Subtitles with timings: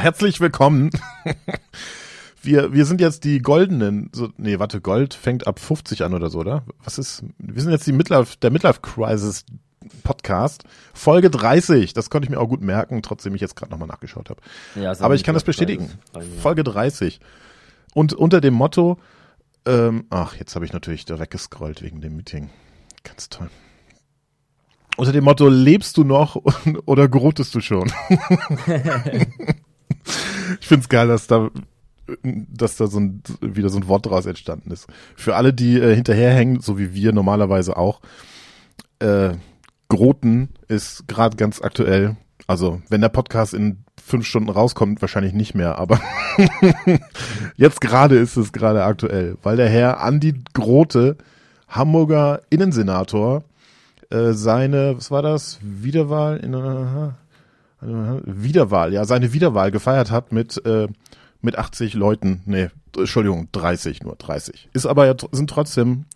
[0.00, 0.90] Herzlich willkommen.
[2.42, 6.30] Wir, wir sind jetzt die goldenen, so, nee, warte, Gold fängt ab 50 an oder
[6.30, 6.64] so, oder?
[6.82, 9.44] Was ist, wir sind jetzt die Midlife, der Midlife Crisis
[10.02, 11.92] Podcast, Folge 30.
[11.92, 14.40] Das konnte ich mir auch gut merken, trotzdem ich jetzt gerade nochmal nachgeschaut habe.
[14.74, 15.90] Ja, Aber ich kann das bestätigen.
[16.40, 17.20] Folge 30.
[17.92, 18.96] Und unter dem Motto,
[19.66, 22.48] ähm, ach, jetzt habe ich natürlich da weggescrollt wegen dem Meeting.
[23.04, 23.50] Ganz toll.
[24.96, 26.36] Unter dem Motto, lebst du noch
[26.86, 27.92] oder grotest du schon?
[30.58, 31.50] ich find's geil, dass da
[32.24, 34.86] dass da so ein, wieder so ein Wort draus entstanden ist.
[35.16, 38.00] Für alle, die äh, hinterherhängen, so wie wir normalerweise auch,
[38.98, 39.34] äh,
[39.88, 42.16] Groten ist gerade ganz aktuell.
[42.46, 46.00] Also, wenn der Podcast in fünf Stunden rauskommt, wahrscheinlich nicht mehr, aber
[47.56, 51.16] jetzt gerade ist es gerade aktuell, weil der Herr Andi Grote,
[51.68, 53.44] Hamburger Innensenator,
[54.10, 57.12] äh, seine, was war das, Wiederwahl in uh,
[57.80, 60.88] Wiederwahl, ja, seine Wiederwahl gefeiert hat mit, äh,
[61.40, 64.68] mit 80 Leuten, nee, Entschuldigung, 30 nur, 30.
[64.72, 66.06] Ist aber ja, sind trotzdem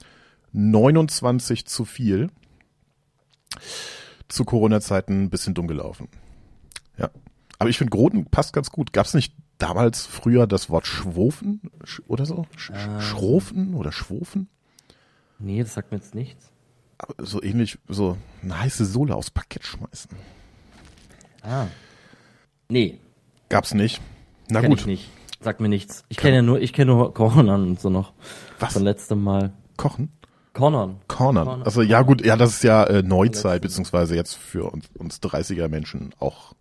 [0.53, 2.31] 29 zu viel.
[4.29, 6.09] Zu Corona-Zeiten ein bisschen dumm gelaufen.
[6.98, 7.11] Ja.
[7.59, 8.93] Aber ich finde, Groten passt ganz gut.
[8.93, 11.61] Gab es nicht damals früher das Wort Schwofen
[12.09, 12.47] oder so?
[12.56, 13.01] Sch ähm.
[13.01, 14.49] Schrofen oder Schwofen?
[15.39, 16.51] Nee, das sagt mir jetzt nichts.
[16.99, 20.11] Aber so ähnlich, so eine heiße Sohle aufs Parkett schmeißen.
[21.45, 21.67] Ah.
[22.69, 22.98] Nee.
[23.48, 24.00] Gab's nicht.
[24.48, 24.81] Na Kenn gut.
[24.81, 25.11] Ich nicht.
[25.41, 26.05] Sagt mir nichts.
[26.09, 28.12] Ich kenne ja nur, ich kenne nur Cornern und so noch.
[28.59, 28.73] Was?
[28.73, 29.53] Von letztem Mal.
[29.77, 30.11] Kochen?
[30.55, 31.00] Cornern.
[31.09, 31.45] Cornern.
[31.45, 31.62] Cornern.
[31.65, 35.69] Also ja gut, ja, das ist ja äh, Neuzeit, beziehungsweise jetzt für uns, uns 30er
[35.69, 36.55] Menschen auch.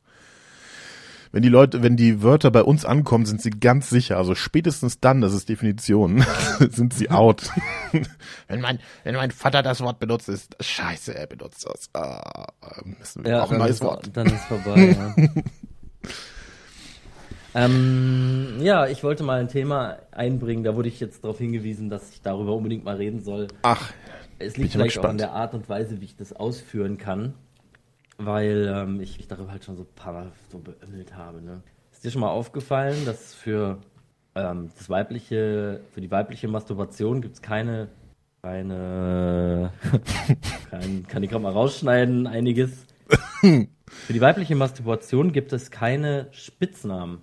[1.34, 4.18] Wenn die Leute, wenn die Wörter bei uns ankommen, sind sie ganz sicher.
[4.18, 6.24] Also spätestens dann, das ist Definition,
[6.70, 7.50] sind sie out.
[8.48, 11.90] wenn mein, wenn mein Vater das Wort benutzt, ist scheiße, er benutzt das.
[11.96, 12.46] Ah,
[12.86, 14.12] müssen wir ja, auch ein neues Wort.
[14.14, 15.26] Dann ist vorbei, ja.
[17.56, 22.10] Ähm, ja, ich wollte mal ein Thema einbringen, da wurde ich jetzt darauf hingewiesen, dass
[22.10, 23.48] ich darüber unbedingt mal reden soll.
[23.62, 23.94] Ach,
[24.40, 27.36] es liegt vielleicht auch an der Art und Weise, wie ich das ausführen kann,
[28.26, 31.42] weil ähm, ich mich darüber halt schon so ein paar Mal so beömmelt habe.
[31.42, 31.62] Ne?
[31.92, 33.78] Ist dir schon mal aufgefallen, dass für
[34.36, 37.90] ähm, das weibliche, für die weibliche Masturbation gibt es keine,
[38.42, 39.72] keine,
[40.70, 42.86] kein, kann ich gerade mal rausschneiden, einiges.
[44.08, 47.20] Für die weibliche Masturbation gibt es keine Spitznamen.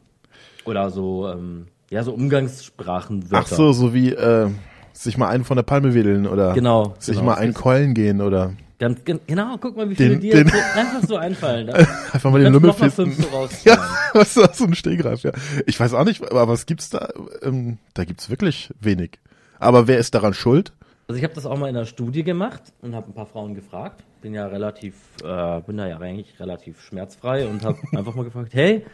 [0.64, 3.24] Oder so, ähm, ja, so Umgangssprachen.
[3.32, 4.48] Ach so, so wie äh,
[4.92, 7.30] sich mal einen von der Palme wedeln oder genau, sich genau.
[7.30, 8.54] mal einen Keulen gehen oder.
[8.80, 11.68] Ganz, genau, guck mal, wie viele den, dir den, einfach so einfallen.
[11.68, 11.74] Da.
[12.12, 13.16] einfach mal den Lümmel fünf
[13.64, 13.78] Ja,
[14.14, 15.32] was ist so ein Stehgreif, ja.
[15.66, 17.10] Ich weiß auch nicht, aber was gibt's da?
[17.42, 19.20] Ähm, da gibt's wirklich wenig.
[19.58, 20.72] Aber wer ist daran schuld?
[21.06, 23.54] Also ich habe das auch mal in einer Studie gemacht und habe ein paar Frauen
[23.54, 24.02] gefragt.
[24.22, 28.54] Bin ja relativ, äh, bin da ja eigentlich relativ schmerzfrei und habe einfach mal gefragt,
[28.54, 28.84] hey,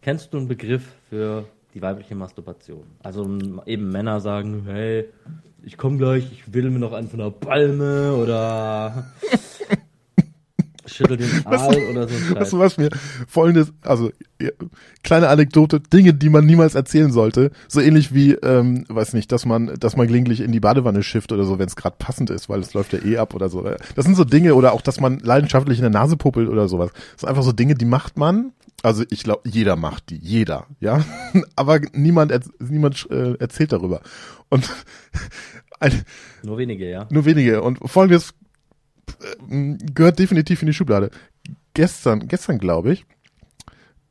[0.00, 1.44] Kennst du einen Begriff für
[1.78, 2.84] die weibliche Masturbation?
[3.02, 3.24] Also
[3.66, 5.08] eben Männer sagen, hey,
[5.62, 9.06] ich komme gleich, ich will mir noch einen von der Palme oder
[10.98, 12.90] schüttel den Aal oder so Weißt du was mir
[13.26, 14.10] folgendes, also
[14.40, 14.50] ja,
[15.02, 19.46] kleine Anekdote, Dinge, die man niemals erzählen sollte, so ähnlich wie, ähm, weiß nicht, dass
[19.46, 22.48] man, dass man gelegentlich in die Badewanne schifft oder so, wenn es gerade passend ist,
[22.48, 23.62] weil es läuft ja eh ab oder so.
[23.94, 26.90] Das sind so Dinge oder auch, dass man leidenschaftlich in der Nase puppelt oder sowas.
[26.92, 28.52] Das sind einfach so Dinge, die macht man.
[28.82, 31.04] Also ich glaube, jeder macht die, jeder, ja.
[31.56, 34.02] Aber niemand, niemand äh, erzählt darüber.
[34.50, 34.68] Und
[35.80, 36.02] ein,
[36.44, 37.06] nur wenige, ja.
[37.10, 37.62] Nur wenige.
[37.62, 38.34] Und folgendes
[39.48, 41.10] gehört definitiv in die Schublade.
[41.74, 43.06] Gestern, gestern glaube ich.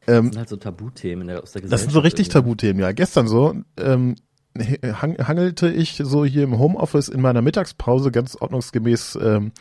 [0.08, 1.72] Ähm, das sind halt so Tabuthemen aus der Gesellschaft.
[1.72, 2.92] Das sind so richtig Tabuthemen, ja.
[2.92, 4.16] Gestern so ähm,
[4.58, 9.52] hangelte ich so hier im Homeoffice in meiner Mittagspause ganz ordnungsgemäß ähm,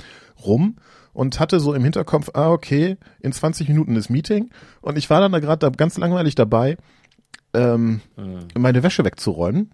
[0.45, 0.77] rum
[1.13, 4.51] und hatte so im Hinterkopf, ah, okay, in 20 Minuten ist Meeting.
[4.83, 6.77] Und ich war dann da gerade ganz langweilig dabei,
[7.55, 8.49] ähm, mhm.
[8.57, 9.71] meine Wäsche wegzuräumen.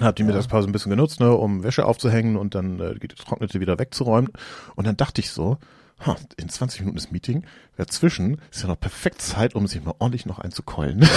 [0.00, 0.26] Hab die ja.
[0.26, 4.30] Mittagspause ein bisschen genutzt, ne, um Wäsche aufzuhängen und dann äh, die getrocknete wieder wegzuräumen.
[4.76, 5.58] Und dann dachte ich so,
[6.06, 7.44] ha, in 20 Minuten ist Meeting,
[7.76, 11.00] dazwischen ist ja noch perfekt Zeit, um sich mal ordentlich noch einzukeulen.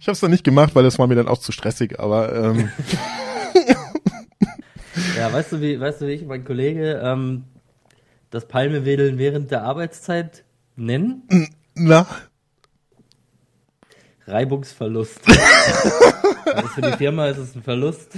[0.00, 2.34] ich habe es dann nicht gemacht, weil das war mir dann auch zu stressig, aber
[2.34, 2.70] ähm,
[5.16, 7.44] Ja, weißt du, wie, weißt du, wie ich, mein Kollege, ähm,
[8.30, 10.44] das Palmewedeln während der Arbeitszeit
[10.76, 11.22] nennen?
[11.74, 12.06] Na?
[14.26, 15.20] Reibungsverlust.
[16.46, 18.16] also für die Firma ist es ein Verlust.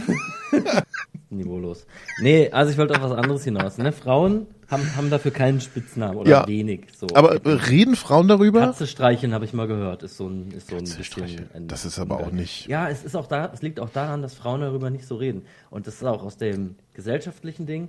[1.30, 1.86] Niveaulos.
[2.20, 3.78] Nee, also ich wollte auf was anderes hinaus.
[3.78, 3.92] Ne?
[3.92, 6.86] Frauen haben, haben dafür keinen Spitznamen oder ja, wenig.
[6.96, 7.08] So.
[7.14, 8.60] Aber reden Frauen darüber?
[8.60, 11.48] Katze streicheln habe ich mal gehört, ist so ein, ist so ein bisschen.
[11.52, 12.68] Ein, das ist aber auch nicht.
[12.68, 15.42] Ja, es ist auch da, es liegt auch daran, dass Frauen darüber nicht so reden.
[15.70, 17.88] Und das ist auch aus dem gesellschaftlichen Ding.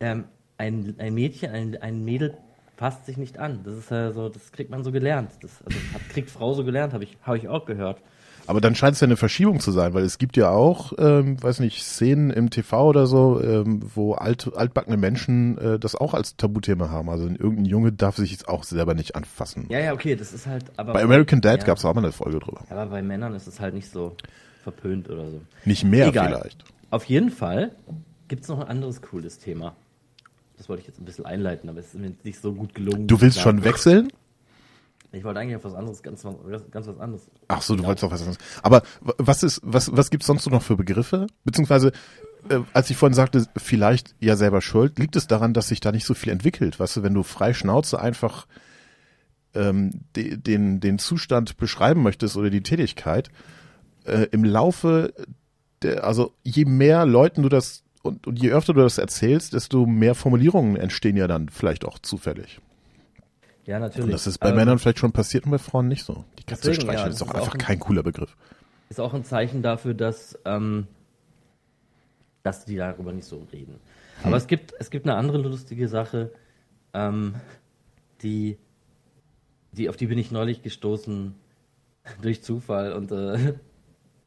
[0.00, 0.24] Ähm,
[0.58, 2.36] ein, ein Mädchen, ein, ein Mädel
[2.76, 3.60] fasst sich nicht an.
[3.64, 5.30] Das ist ja so, das kriegt man so gelernt.
[5.42, 7.98] Das also, hat, kriegt Frau so gelernt, habe ich, hab ich auch gehört.
[8.46, 11.42] Aber dann scheint es ja eine Verschiebung zu sein, weil es gibt ja auch, ähm,
[11.42, 16.12] weiß nicht, Szenen im TV oder so, ähm, wo alt, altbackene Menschen äh, das auch
[16.12, 17.08] als Tabuthema haben.
[17.08, 19.66] Also irgendein Junge darf sich jetzt auch selber nicht anfassen.
[19.70, 20.64] Ja, ja, okay, das ist halt.
[20.76, 21.66] Aber bei American Dad ja.
[21.66, 22.64] gab es auch mal eine Folge drüber.
[22.68, 24.14] Aber bei Männern ist es halt nicht so
[24.62, 25.40] verpönt oder so.
[25.64, 26.28] Nicht mehr Egal.
[26.28, 26.64] vielleicht.
[26.90, 27.74] Auf jeden Fall
[28.28, 29.74] gibt es noch ein anderes cooles Thema.
[30.64, 33.06] Das wollte ich jetzt ein bisschen einleiten, aber es ist mir nicht so gut gelungen.
[33.06, 34.10] Du willst schon wechseln?
[35.12, 36.22] Ich wollte eigentlich auf was anderes, ganz,
[36.70, 37.30] ganz was anderes.
[37.48, 37.88] Ach so, du ja.
[37.88, 38.38] wolltest auf was anderes.
[38.62, 41.26] Aber was ist, was, was gibt's sonst noch für Begriffe?
[41.44, 41.92] Beziehungsweise,
[42.48, 45.92] äh, als ich vorhin sagte, vielleicht ja selber schuld, liegt es daran, dass sich da
[45.92, 46.80] nicht so viel entwickelt?
[46.80, 48.46] Weißt du, wenn du frei Schnauze einfach
[49.52, 53.28] ähm, de, den, den Zustand beschreiben möchtest oder die Tätigkeit,
[54.06, 55.12] äh, im Laufe
[55.82, 59.86] der, also je mehr Leuten du das und, und je öfter du das erzählst, desto
[59.86, 62.60] mehr Formulierungen entstehen ja dann vielleicht auch zufällig.
[63.64, 64.04] Ja, natürlich.
[64.04, 66.24] Und das ist bei ähm, Männern vielleicht schon passiert und bei Frauen nicht so.
[66.38, 68.36] Die Katze deswegen, streicheln ja, ist auch ist einfach ein, kein cooler Begriff.
[68.90, 70.86] Ist auch ein Zeichen dafür, dass, ähm,
[72.42, 73.80] dass die darüber nicht so reden.
[74.18, 74.26] Hm.
[74.26, 76.30] Aber es gibt, es gibt eine andere lustige Sache,
[76.92, 77.36] ähm,
[78.20, 78.58] die,
[79.72, 81.34] die, auf die bin ich neulich gestoßen
[82.20, 83.54] durch Zufall und äh,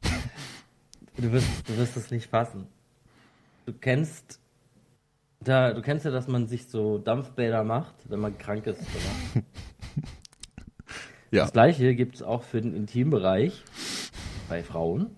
[1.16, 2.66] du, wirst, du wirst es nicht fassen.
[3.68, 4.40] Du kennst
[5.40, 8.80] da, du kennst ja, dass man sich so Dampfbäder macht, wenn man krank ist,
[11.30, 11.42] ja.
[11.42, 13.62] Das gleiche gibt es auch für den Intimbereich
[14.48, 15.10] bei Frauen.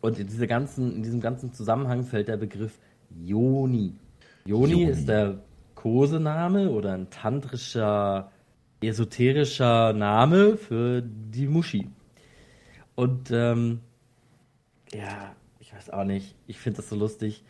[0.00, 2.78] Und in, diese ganzen, in diesem ganzen Zusammenhang fällt der Begriff
[3.10, 3.96] Yoni.
[4.44, 4.84] Yoni, Yoni.
[4.84, 5.40] ist der
[5.74, 8.30] Kosename oder ein tantrischer,
[8.80, 11.90] esoterischer Name für die Muschi.
[12.94, 13.80] Und ähm,
[14.92, 15.34] ja,
[15.64, 17.42] ich weiß auch nicht, ich finde das so lustig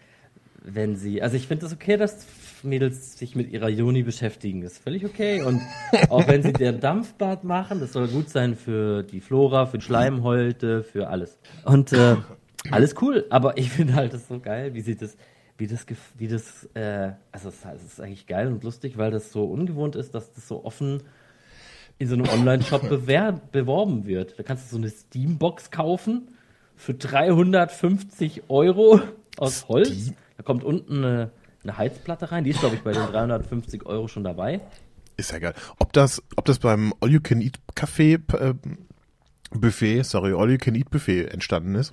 [0.64, 2.26] wenn sie, also ich finde es das okay, dass
[2.62, 4.62] Mädels sich mit ihrer Juni beschäftigen.
[4.62, 5.42] Das ist völlig okay.
[5.42, 5.60] Und
[6.08, 10.82] auch wenn sie deren Dampfbad machen, das soll gut sein für die Flora, für Schleimhäute,
[10.82, 11.38] für alles.
[11.66, 12.16] Und äh,
[12.70, 13.26] alles cool.
[13.28, 15.18] Aber ich finde halt das so geil, wie sie das,
[15.58, 15.84] wie das,
[16.16, 20.14] wie das, äh, also es ist eigentlich geil und lustig, weil das so ungewohnt ist,
[20.14, 21.02] dass das so offen
[21.98, 22.88] in so einem Online-Shop
[23.52, 24.38] beworben wird.
[24.38, 26.28] Da kannst du so eine Steambox kaufen
[26.76, 29.00] für 350 Euro
[29.36, 30.12] aus Holz.
[30.36, 31.30] Da kommt unten eine,
[31.62, 32.44] eine Heizplatte rein.
[32.44, 34.60] Die ist, glaube ich, bei den 350 Euro schon dabei.
[35.16, 35.54] Ist ja geil.
[35.78, 38.54] Ob das, ob das beim All-You-Can-Eat-Café äh,
[39.50, 41.92] Buffet, sorry, All-You-Can-Eat-Buffet entstanden ist.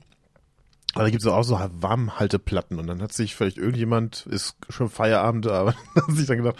[0.93, 4.89] Aber da gibt es auch so Warmhalteplatten und dann hat sich vielleicht irgendjemand, ist schon
[4.89, 6.57] Feierabend, aber hat sich dann gedacht,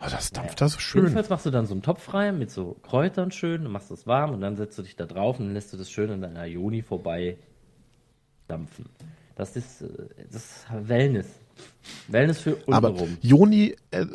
[0.00, 1.02] oh, das dampft ja, da so schön.
[1.02, 4.32] Jedenfalls machst du dann so einen Topf rein mit so Kräutern schön, machst das warm
[4.32, 6.44] und dann setzt du dich da drauf und dann lässt du das schön in deiner
[6.44, 7.38] Joni vorbei
[8.48, 8.86] dampfen.
[9.36, 9.88] Das ist, äh,
[10.32, 11.26] das ist Wellness.
[12.08, 12.74] Wellness für untenrum.
[12.74, 14.06] Aber Joni äh,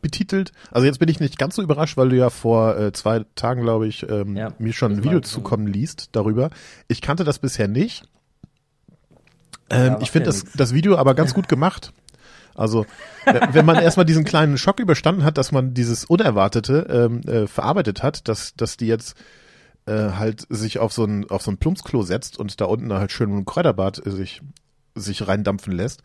[0.00, 3.24] betitelt, also jetzt bin ich nicht ganz so überrascht, weil du ja vor äh, zwei
[3.34, 6.50] Tagen, glaube ich, ähm, ja, mir schon ein Video zukommen liest darüber.
[6.88, 8.04] Ich kannte das bisher nicht.
[9.70, 11.92] Ähm, ja, ich finde das, das Video aber ganz gut gemacht.
[12.56, 12.86] Also,
[13.52, 18.02] wenn man erstmal diesen kleinen Schock überstanden hat, dass man dieses Unerwartete ähm, äh, verarbeitet
[18.02, 19.16] hat, dass, dass die jetzt
[19.86, 23.12] äh, halt sich auf so ein auf so ein Plumpsklo setzt und da unten halt
[23.12, 24.40] schön ein Kräuterbad sich
[24.94, 26.02] sich reindampfen lässt.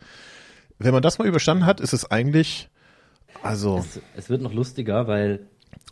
[0.78, 2.68] Wenn man das mal überstanden hat, ist es eigentlich
[3.42, 5.46] also es, es wird noch lustiger, weil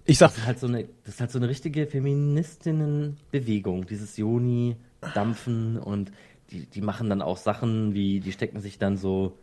[0.04, 4.16] ich sag das ist halt so eine das ist halt so eine richtige Feministinnenbewegung, dieses
[4.16, 4.76] Joni
[5.14, 6.12] dampfen und
[6.50, 9.38] die die machen dann auch Sachen wie die stecken sich dann so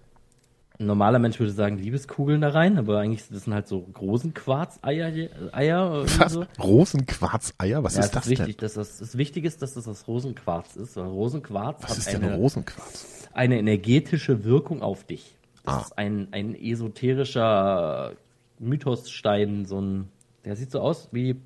[0.80, 5.30] ein normaler Mensch würde sagen Liebeskugeln da rein, aber eigentlich das sind halt so Rosenquarz-Eier.
[5.52, 6.34] Eier Was?
[6.34, 6.46] So.
[6.60, 7.84] Rosenquarz-Eier?
[7.84, 8.66] Was ja, ist das wichtig, denn?
[8.66, 10.96] Dass das, das wichtig ist, dass das aus Rosenquarz ist.
[10.96, 13.28] Weil Rosenquarz Was ist denn eine, Rosenquarz?
[13.34, 15.36] Eine energetische Wirkung auf dich.
[15.66, 15.82] Das ah.
[15.82, 18.14] ist ein, ein esoterischer
[18.60, 20.08] Mythosstein, so ein,
[20.46, 21.38] der sieht so aus wie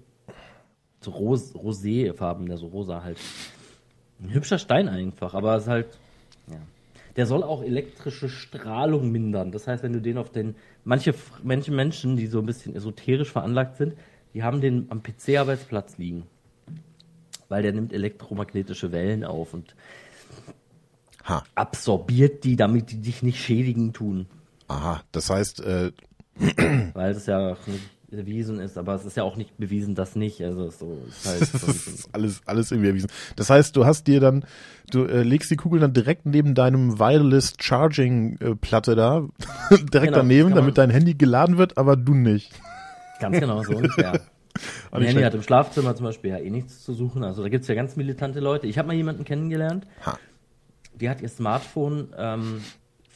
[0.99, 3.17] so Ros Roséfarben, der so rosa halt.
[4.21, 5.97] Ein hübscher Stein einfach, aber es ist halt,
[7.15, 9.51] der soll auch elektrische Strahlung mindern.
[9.51, 11.13] Das heißt, wenn du den auf den, manche,
[11.43, 13.95] manche Menschen, die so ein bisschen esoterisch veranlagt sind,
[14.33, 16.23] die haben den am PC-Arbeitsplatz liegen.
[17.49, 19.75] Weil der nimmt elektromagnetische Wellen auf und
[21.25, 21.43] ha.
[21.55, 24.27] absorbiert die, damit die dich nicht schädigen tun.
[24.67, 25.91] Aha, das heißt, äh,
[26.93, 30.41] weil das ja nicht erwiesen ist, aber es ist ja auch nicht bewiesen, dass nicht.
[30.41, 33.09] Also so ist halt so ist alles, alles irgendwie erwiesen.
[33.35, 34.45] Das heißt, du hast dir dann,
[34.91, 39.27] du äh, legst die Kugel dann direkt neben deinem Wireless Charging äh, Platte da,
[39.69, 42.51] direkt genau, daneben, damit dein Handy geladen wird, aber du nicht.
[43.19, 44.21] Ganz genau, so ungefähr.
[44.91, 47.23] Mein Handy hat im Schlafzimmer zum Beispiel ja eh nichts zu suchen.
[47.23, 48.67] Also da gibt's ja ganz militante Leute.
[48.67, 50.17] Ich habe mal jemanden kennengelernt, ha.
[50.99, 52.61] die hat ihr Smartphone ähm,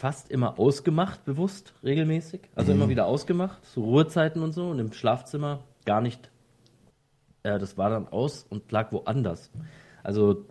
[0.06, 2.42] fast immer ausgemacht, bewusst, regelmäßig.
[2.54, 2.80] Also mhm.
[2.80, 4.70] immer wieder ausgemacht, so Ruhezeiten und so.
[4.70, 6.30] Und im Schlafzimmer gar nicht.
[7.42, 9.50] Äh, das war dann aus und lag woanders.
[10.04, 10.46] Also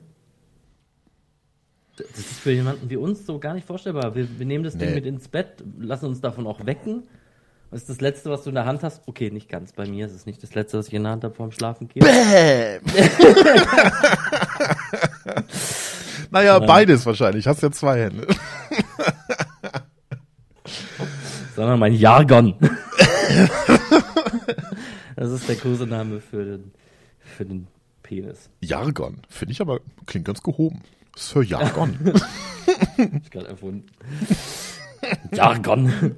[1.96, 4.16] das ist für jemanden wie uns so gar nicht vorstellbar.
[4.16, 4.86] Wir, wir nehmen das nee.
[4.86, 7.04] Ding mit ins Bett, lassen uns davon auch wecken.
[7.70, 9.06] Was ist das Letzte, was du in der Hand hast?
[9.06, 10.06] Okay, nicht ganz bei mir.
[10.06, 12.02] Es ist nicht das Letzte, was ich in der Hand habe vorm Schlafen gehen.
[12.02, 12.82] Bäm!
[16.32, 16.60] naja, ja.
[16.66, 17.46] beides wahrscheinlich.
[17.46, 18.26] Hast ja zwei Hände.
[21.54, 22.54] Sondern mein Jargon.
[25.16, 26.72] das ist der Kosename für den,
[27.18, 27.68] für den
[28.02, 28.50] Penis.
[28.60, 29.22] Jargon.
[29.28, 30.82] Finde ich aber, klingt ganz gehoben.
[31.16, 31.96] Sir Jargon.
[33.22, 33.86] ich gerade erfunden.
[35.32, 36.16] Jargon.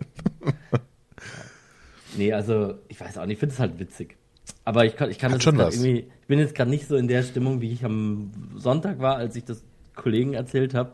[2.17, 4.17] nee, also, ich weiß auch nicht, ich finde es halt witzig.
[4.65, 7.09] Aber ich kann, ich kann das schon irgendwie, ich bin jetzt gerade nicht so in
[7.09, 9.63] der Stimmung, wie ich am Sonntag war, als ich das
[9.95, 10.93] Kollegen erzählt habe.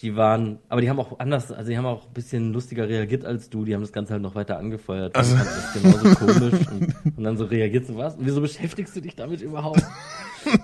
[0.00, 3.24] Die waren, aber die haben auch anders, also die haben auch ein bisschen lustiger reagiert
[3.24, 3.64] als du.
[3.64, 5.16] Die haben das Ganze halt noch weiter angefeuert.
[5.16, 5.34] Also.
[5.34, 6.68] Das ist genauso komisch.
[6.70, 8.14] Und, und, dann so reagiert so was.
[8.14, 9.82] Und wieso beschäftigst du dich damit überhaupt?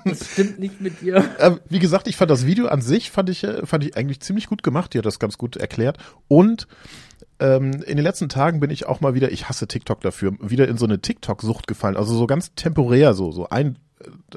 [0.05, 1.25] Das stimmt nicht mit dir.
[1.41, 4.21] Ähm, wie gesagt, ich fand das Video an sich, fand ich, äh, fand ich eigentlich
[4.21, 4.95] ziemlich gut gemacht.
[4.95, 5.99] Die hat das ganz gut erklärt.
[6.29, 6.69] Und
[7.41, 10.69] ähm, in den letzten Tagen bin ich auch mal wieder, ich hasse TikTok dafür, wieder
[10.69, 11.97] in so eine TikTok-Sucht gefallen.
[11.97, 13.79] Also so ganz temporär so, so ein,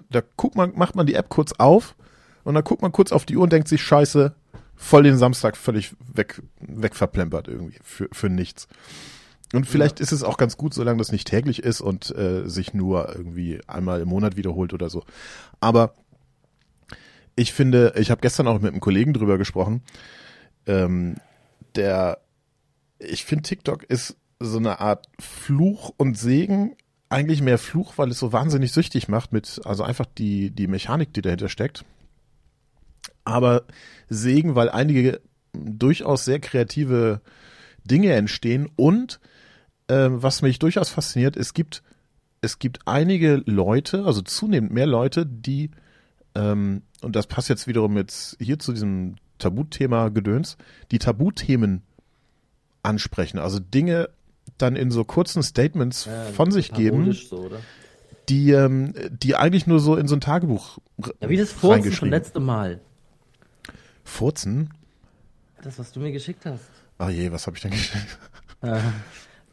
[0.09, 1.95] da guckt man, macht man die App kurz auf
[2.43, 4.33] und dann guckt man kurz auf die Uhr und denkt sich, scheiße,
[4.77, 8.67] voll den Samstag völlig weg, wegverplempert irgendwie für, für nichts.
[9.53, 10.03] Und vielleicht ja.
[10.03, 13.59] ist es auch ganz gut, solange das nicht täglich ist und äh, sich nur irgendwie
[13.67, 15.03] einmal im Monat wiederholt oder so.
[15.59, 15.93] Aber
[17.35, 19.81] ich finde, ich habe gestern auch mit einem Kollegen drüber gesprochen,
[20.65, 21.15] ähm,
[21.75, 22.19] der,
[22.99, 26.75] ich finde TikTok ist so eine Art Fluch und Segen,
[27.09, 31.13] eigentlich mehr Fluch, weil es so wahnsinnig süchtig macht mit, also einfach die, die Mechanik,
[31.13, 31.85] die dahinter steckt.
[33.27, 33.63] Aber
[34.07, 35.19] Segen, weil einige
[35.51, 37.19] durchaus sehr kreative
[37.83, 38.69] Dinge entstehen.
[38.77, 39.19] Und
[39.87, 41.83] äh, was mich durchaus fasziniert, es gibt,
[42.39, 45.71] es gibt einige Leute, also zunehmend mehr Leute, die,
[46.35, 50.57] ähm, und das passt jetzt wiederum jetzt hier zu diesem Tabuthema Gedöns,
[50.91, 51.81] die Tabuthemen
[52.81, 54.09] ansprechen, also Dinge
[54.57, 57.51] dann in so kurzen Statements ja, von sich geben, so,
[58.29, 60.77] die, ähm, die eigentlich nur so in so ein Tagebuch
[61.21, 62.79] ja, wie das Furzen von letztem Mal.
[64.07, 64.73] Furzen?
[65.61, 66.63] Das, was du mir geschickt hast.
[66.97, 68.17] Ah je, was habe ich denn geschickt?
[68.61, 68.79] Äh,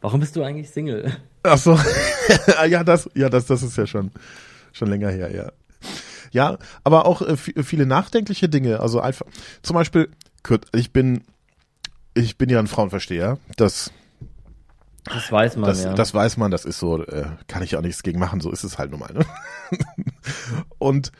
[0.01, 1.15] Warum bist du eigentlich Single?
[1.43, 1.79] Ach so.
[2.67, 4.11] ja, das, ja, das, das ist ja schon,
[4.71, 5.51] schon länger her, ja.
[6.31, 8.79] Ja, aber auch äh, viele nachdenkliche Dinge.
[8.79, 9.25] Also einfach,
[9.61, 10.09] zum Beispiel,
[10.73, 11.23] ich bin,
[12.13, 13.37] ich bin ja ein Frauenversteher.
[13.57, 13.91] Das,
[15.05, 15.93] das weiß man, das, ja.
[15.93, 18.63] Das weiß man, das ist so, äh, kann ich auch nichts gegen machen, so ist
[18.63, 19.13] es halt nun mal.
[19.13, 19.25] Ne?
[20.77, 21.11] Und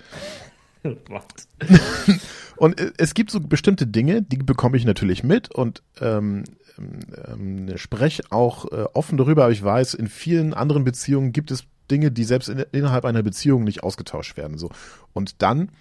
[2.58, 6.44] und äh, es gibt so bestimmte Dinge, die bekomme ich natürlich mit und ähm,
[6.78, 11.66] ähm, spreche auch äh, offen darüber, aber ich weiß, in vielen anderen Beziehungen gibt es
[11.90, 14.58] Dinge, die selbst in, innerhalb einer Beziehung nicht ausgetauscht werden.
[14.58, 14.70] So.
[15.14, 15.72] Und dann,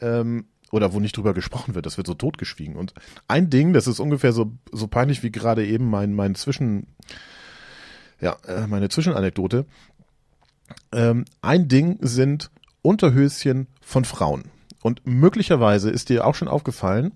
[0.00, 2.76] ähm, oder wo nicht drüber gesprochen wird, das wird so totgeschwiegen.
[2.76, 2.94] Und
[3.28, 6.86] ein Ding, das ist ungefähr so, so peinlich wie gerade eben mein, mein Zwischen,
[8.20, 9.66] ja, äh, meine Zwischenanekdote.
[10.92, 12.50] Ähm, ein Ding sind
[12.82, 14.44] Unterhöschen von Frauen.
[14.82, 17.12] Und möglicherweise ist dir auch schon aufgefallen,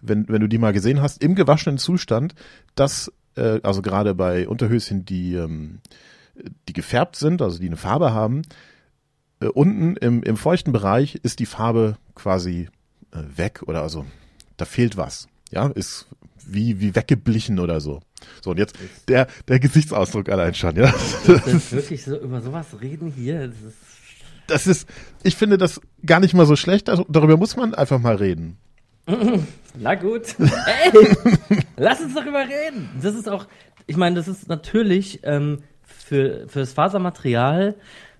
[0.00, 2.34] wenn, wenn du die mal gesehen hast, im gewaschenen Zustand,
[2.74, 5.80] dass, äh, also gerade bei Unterhöschen, die, ähm,
[6.68, 8.42] die gefärbt sind, also die eine Farbe haben,
[9.40, 12.68] äh, unten im, im feuchten Bereich ist die Farbe quasi
[13.12, 14.06] äh, weg oder also
[14.56, 15.28] da fehlt was.
[15.50, 16.06] Ja, ist
[16.46, 18.00] wie, wie weggeblichen oder so.
[18.42, 18.76] So, und jetzt
[19.06, 20.92] der, der Gesichtsausdruck allein schon, ja.
[21.26, 23.48] Das ist wirklich so, über sowas reden hier.
[23.48, 23.87] Das ist,
[24.48, 24.88] das ist,
[25.22, 26.88] ich finde das gar nicht mal so schlecht.
[26.88, 28.58] Also, darüber muss man einfach mal reden.
[29.78, 30.34] Na gut.
[30.38, 30.92] Ey,
[31.76, 32.88] lass uns darüber reden.
[33.00, 33.46] Das ist auch,
[33.86, 37.76] ich meine, das ist natürlich ähm, für, für das Fasermaterial,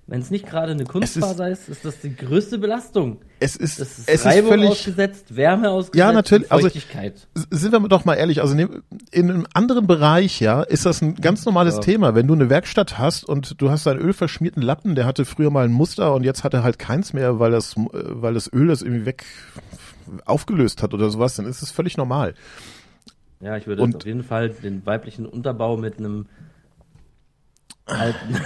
[0.09, 3.19] wenn es nicht gerade eine Kunstfaser ist, ist, ist das die größte Belastung.
[3.41, 7.29] Es ist, das ist es Reibung ist völlig, ausgesetzt, Wärme ausgesetzt, ja, natürlich, also Feuchtigkeit.
[7.37, 11.17] Also, sind wir doch mal ehrlich, also in einem anderen Bereich, ja, ist das ein
[11.17, 11.81] ganz normales ja.
[11.81, 12.15] Thema.
[12.15, 15.67] Wenn du eine werkstatt hast und du hast einen ölverschmierten Lappen, der hatte früher mal
[15.67, 18.81] ein Muster und jetzt hat er halt keins mehr, weil das, weil das Öl das
[18.81, 19.27] irgendwie weg
[20.25, 22.33] aufgelöst hat oder sowas, dann ist es völlig normal.
[23.41, 26.27] Ja, ich würde auf jeden Fall den weiblichen Unterbau mit einem
[27.88, 28.37] alten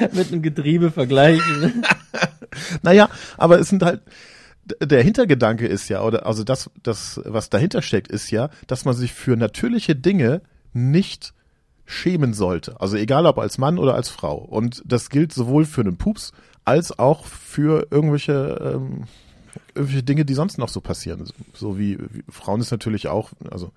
[0.12, 1.84] mit einem Getriebe vergleichen.
[2.82, 4.02] naja, aber es sind halt
[4.80, 8.94] der Hintergedanke ist ja, oder also das, das, was dahinter steckt, ist ja, dass man
[8.94, 10.40] sich für natürliche Dinge
[10.72, 11.34] nicht
[11.84, 12.80] schämen sollte.
[12.80, 14.36] Also egal ob als Mann oder als Frau.
[14.36, 16.32] Und das gilt sowohl für einen Pups
[16.64, 19.04] als auch für irgendwelche ähm,
[19.74, 21.28] irgendwelche Dinge, die sonst noch so passieren.
[21.54, 23.72] So wie, wie Frauen ist natürlich auch, also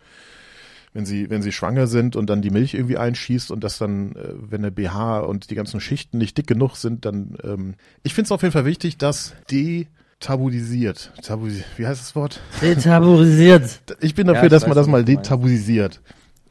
[0.95, 4.15] wenn sie, wenn sie schwanger sind und dann die Milch irgendwie einschießt und das dann,
[4.15, 8.13] äh, wenn der BH und die ganzen Schichten nicht dick genug sind, dann ähm, ich
[8.13, 9.87] finde es auf jeden Fall wichtig, dass die
[10.21, 11.11] tabuisiert.
[11.21, 12.39] Tabu, wie heißt das Wort?
[12.61, 13.81] Detabuisiert.
[13.99, 15.99] Ich bin dafür, ja, dass man das mal detabuisiert.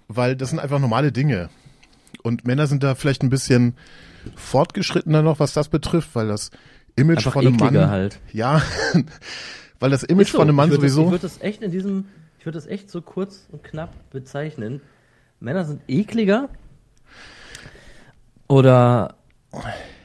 [0.08, 1.48] Weil das sind einfach normale Dinge.
[2.22, 3.72] Und Männer sind da vielleicht ein bisschen
[4.36, 6.50] fortgeschrittener noch, was das betrifft, weil das
[6.96, 7.88] Image einfach von einem Mann.
[7.88, 8.20] halt.
[8.32, 8.60] Ja,
[9.80, 11.00] weil das Image so, von einem Mann ich sowieso.
[11.00, 12.04] Das, ich würde das echt in diesem,
[12.44, 14.82] ich würde das echt so kurz und knapp bezeichnen.
[15.40, 16.50] Männer sind ekliger
[18.48, 19.14] oder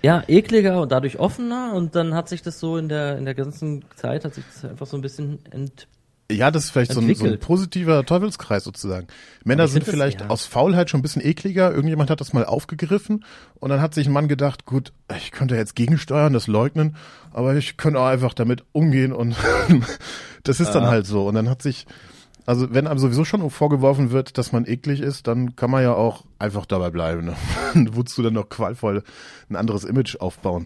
[0.01, 3.35] ja, ekliger und dadurch offener und dann hat sich das so in der, in der
[3.35, 5.89] ganzen Zeit hat sich das einfach so ein bisschen ent,
[6.31, 9.07] ja, das ist vielleicht so ein, so ein, positiver Teufelskreis sozusagen.
[9.43, 10.29] Männer sind vielleicht das, ja.
[10.29, 11.71] aus Faulheit schon ein bisschen ekliger.
[11.71, 15.55] Irgendjemand hat das mal aufgegriffen und dann hat sich ein Mann gedacht, gut, ich könnte
[15.55, 16.95] jetzt gegensteuern, das leugnen,
[17.31, 19.35] aber ich könnte auch einfach damit umgehen und
[20.43, 21.27] das ist dann halt so.
[21.27, 21.87] Und dann hat sich,
[22.49, 25.93] also wenn einem sowieso schon vorgeworfen wird, dass man eklig ist, dann kann man ja
[25.93, 27.25] auch einfach dabei bleiben.
[27.25, 27.35] Ne?
[27.93, 29.03] Wozu dann noch qualvoll
[29.51, 30.65] ein anderes Image aufbauen?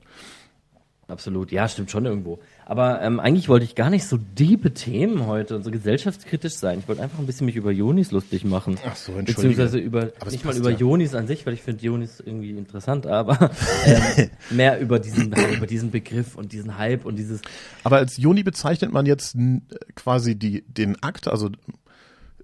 [1.09, 2.39] Absolut, ja, stimmt schon irgendwo.
[2.65, 6.79] Aber ähm, eigentlich wollte ich gar nicht so diebe Themen heute und so gesellschaftskritisch sein.
[6.79, 8.77] Ich wollte einfach ein bisschen mich über Jonis lustig machen.
[8.85, 9.33] Ach so, entschuldige.
[9.33, 10.77] Beziehungsweise über, nicht mal über ja.
[10.77, 13.51] Jonis an sich, weil ich finde Jonis irgendwie interessant, aber
[13.85, 17.41] ähm, mehr über diesen, über diesen Begriff und diesen Hype und dieses.
[17.83, 19.35] Aber als Joni bezeichnet man jetzt
[19.95, 21.49] quasi die, den Akt, also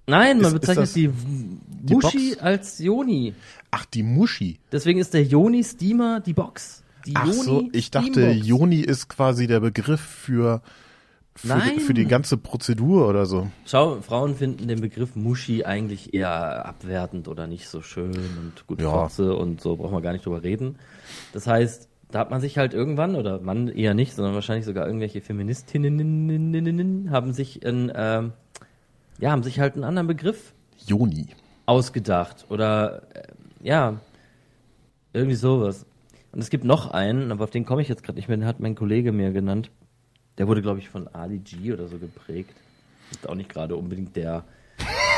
[0.10, 2.42] Nein, man ist, bezeichnet ist die, die Muschi Box?
[2.42, 3.34] als Joni.
[3.72, 4.60] Ach, die Muschi.
[4.72, 6.84] Deswegen ist der Joni-Steamer die Box.
[7.10, 10.62] Die Ach Joni so, ich dachte, Joni ist quasi der Begriff für,
[11.34, 11.80] für, Nein.
[11.80, 13.48] für die ganze Prozedur oder so.
[13.66, 18.80] Schau, Frauen finden den Begriff Muschi eigentlich eher abwertend oder nicht so schön und gut
[18.80, 18.92] ja.
[18.92, 20.76] Fotze und so, brauchen wir gar nicht drüber reden.
[21.34, 24.86] Das heißt, da hat man sich halt irgendwann, oder Mann eher nicht, sondern wahrscheinlich sogar
[24.86, 28.34] irgendwelche Feministinnen haben sich ein, ähm,
[29.18, 30.54] ja, haben sich halt einen anderen Begriff
[30.86, 31.30] Joni
[31.66, 33.24] ausgedacht oder äh,
[33.64, 34.00] ja,
[35.14, 35.88] irgendwie sowas.
[36.32, 38.46] Und es gibt noch einen, aber auf den komme ich jetzt gerade nicht mehr, den
[38.46, 39.72] hat mein Kollege mir genannt.
[40.38, 42.54] Der wurde, glaube ich, von Ali G oder so geprägt.
[43.12, 44.46] Ist auch nicht gerade unbedingt der.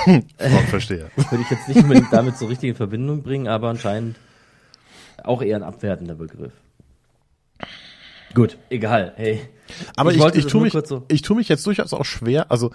[0.70, 1.12] verstehe.
[1.16, 4.18] Würde ich jetzt nicht unbedingt damit so richtig in Verbindung bringen, aber anscheinend
[5.24, 6.54] auch eher ein abwertender Begriff.
[8.34, 9.14] Gut, egal.
[9.18, 9.42] Hey.
[9.96, 12.50] Aber ich, ich, ich tue mich, so ich tue mich jetzt durchaus auch schwer.
[12.50, 12.72] Also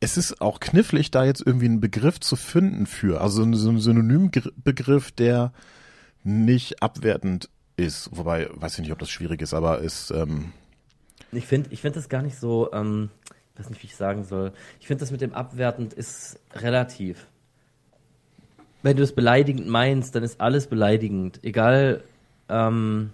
[0.00, 3.20] es ist auch knifflig, da jetzt irgendwie einen Begriff zu finden für.
[3.20, 5.52] Also so ein Synonymbegriff, der
[6.26, 8.10] nicht abwertend ist.
[8.12, 10.10] Wobei, weiß ich nicht, ob das schwierig ist, aber ist.
[10.10, 10.52] Ähm
[11.32, 13.10] ich finde ich find das gar nicht so, ähm,
[13.52, 14.52] ich weiß nicht, wie ich sagen soll.
[14.80, 17.26] Ich finde das mit dem abwertend ist relativ.
[18.82, 21.40] Wenn du es beleidigend meinst, dann ist alles beleidigend.
[21.42, 22.04] Egal,
[22.48, 23.10] ähm,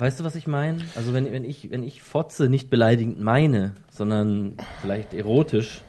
[0.00, 0.82] Weißt du, was ich meine?
[0.96, 5.82] Also wenn, wenn ich, wenn ich Fotze nicht beleidigend meine, sondern vielleicht erotisch,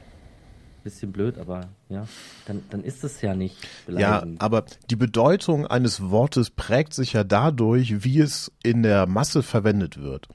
[0.84, 2.08] bisschen blöd, aber ja,
[2.46, 4.40] dann, dann ist es ja nicht beleidigend.
[4.40, 9.44] Ja, aber die Bedeutung eines Wortes prägt sich ja dadurch, wie es in der Masse
[9.44, 10.28] verwendet wird.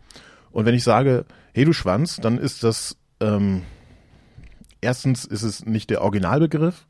[0.50, 3.62] Und wenn ich sage, hey du Schwanz, dann ist das, ähm,
[4.80, 6.86] erstens ist es nicht der Originalbegriff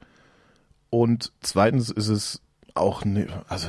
[0.90, 2.40] und zweitens ist es
[2.74, 3.68] auch, ne, also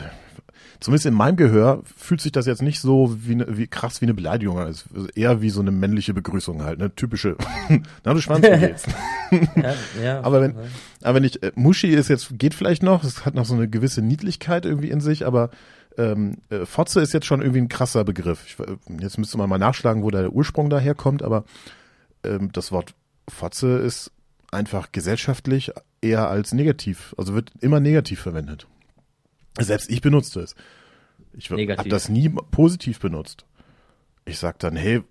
[0.80, 4.06] zumindest in meinem Gehör fühlt sich das jetzt nicht so wie, ne, wie krass wie
[4.06, 4.70] eine Beleidigung an.
[4.70, 6.94] Ist eher wie so eine männliche Begrüßung halt, ne?
[6.96, 7.38] Typische.
[8.04, 8.86] Na, du Schwanz, wie geht's?
[9.56, 10.56] ja, ja, aber wenn,
[11.02, 13.68] aber wenn ich, äh, Muschi ist jetzt, geht vielleicht noch, es hat noch so eine
[13.68, 15.50] gewisse Niedlichkeit irgendwie in sich, aber
[15.98, 18.44] ähm, äh, Fotze ist jetzt schon irgendwie ein krasser Begriff.
[18.46, 21.44] Ich, äh, jetzt müsste man mal nachschlagen, wo der Ursprung daher kommt, aber
[22.24, 22.94] ähm, das Wort
[23.28, 24.12] Fotze ist
[24.52, 28.68] einfach gesellschaftlich eher als negativ, also wird immer negativ verwendet.
[29.60, 30.56] Selbst ich benutze es.
[31.34, 33.46] Ich habe das nie positiv benutzt.
[34.26, 35.04] Ich sag dann, hey,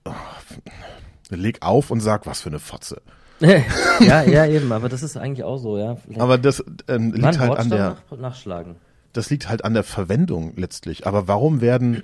[1.30, 3.00] leg auf und sag, was für eine Fotze.
[3.40, 5.98] ja, ja, eben, aber das ist eigentlich auch so, ja.
[6.18, 8.76] Aber das ähm, liegt Mann, halt an der nach, nachschlagen.
[9.12, 11.06] Das liegt halt an der Verwendung letztlich.
[11.06, 12.02] Aber warum werden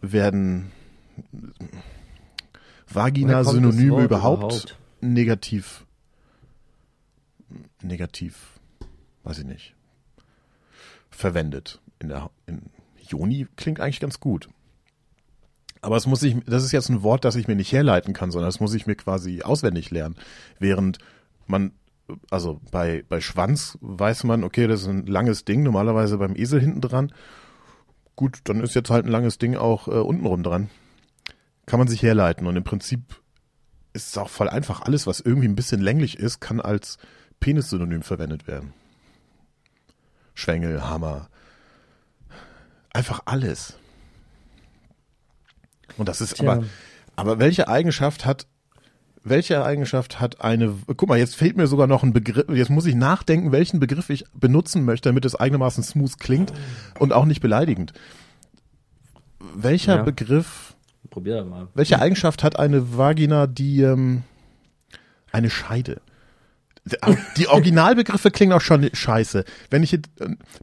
[0.00, 0.72] werden
[2.92, 5.86] Vagina-Synonyme überhaupt, überhaupt negativ
[7.82, 8.58] negativ,
[9.22, 9.73] weiß ich nicht
[11.14, 11.80] verwendet.
[11.98, 12.62] In der, in
[13.08, 14.48] Joni klingt eigentlich ganz gut.
[15.80, 18.30] Aber es muss ich, das ist jetzt ein Wort, das ich mir nicht herleiten kann,
[18.30, 20.16] sondern das muss ich mir quasi auswendig lernen.
[20.58, 20.98] Während
[21.46, 21.72] man,
[22.30, 26.60] also bei, bei Schwanz weiß man, okay, das ist ein langes Ding, normalerweise beim Esel
[26.60, 27.12] hinten dran.
[28.16, 30.70] Gut, dann ist jetzt halt ein langes Ding auch äh, untenrum dran.
[31.66, 33.20] Kann man sich herleiten und im Prinzip
[33.92, 34.82] ist es auch voll einfach.
[34.82, 36.98] Alles, was irgendwie ein bisschen länglich ist, kann als
[37.40, 38.72] Penis-Synonym verwendet werden.
[40.34, 41.28] Schwengel, Hammer.
[42.92, 43.74] Einfach alles.
[45.96, 46.52] Und das ist Tja.
[46.52, 46.64] aber,
[47.16, 48.46] aber welche Eigenschaft hat,
[49.22, 52.86] welche Eigenschaft hat eine, guck mal, jetzt fehlt mir sogar noch ein Begriff, jetzt muss
[52.86, 56.52] ich nachdenken, welchen Begriff ich benutzen möchte, damit es eigenermaßen smooth klingt
[56.98, 57.92] und auch nicht beleidigend.
[59.54, 60.02] Welcher ja.
[60.02, 60.74] Begriff,
[61.10, 61.68] Probier mal.
[61.74, 64.24] Welche Eigenschaft hat eine Vagina, die, ähm,
[65.30, 66.00] eine Scheide?
[67.36, 69.44] Die Originalbegriffe klingen auch schon scheiße.
[69.70, 69.98] Wenn ich,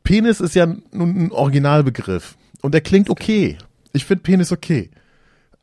[0.03, 3.57] Penis ist ja nun ein Originalbegriff und der klingt okay.
[3.91, 4.91] Ich finde Penis okay.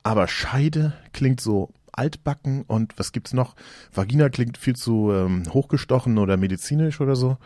[0.03, 3.55] Aber Scheide klingt so altbacken und was gibt's noch?
[3.93, 7.37] Vagina klingt viel zu ähm, hochgestochen oder medizinisch oder so.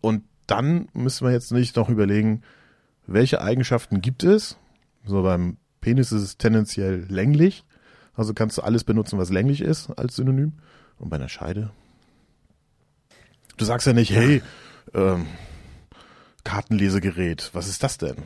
[0.00, 2.42] Und dann müssen wir jetzt nicht noch überlegen,
[3.06, 4.56] welche Eigenschaften gibt es?
[5.04, 7.64] So beim Penis ist es tendenziell länglich.
[8.14, 10.52] Also kannst du alles benutzen, was länglich ist als Synonym.
[10.98, 11.70] Und bei einer Scheide?
[13.56, 14.42] Du sagst ja nicht, hey,
[14.94, 15.26] ähm,
[16.44, 18.16] Kartenlesegerät, was ist das denn?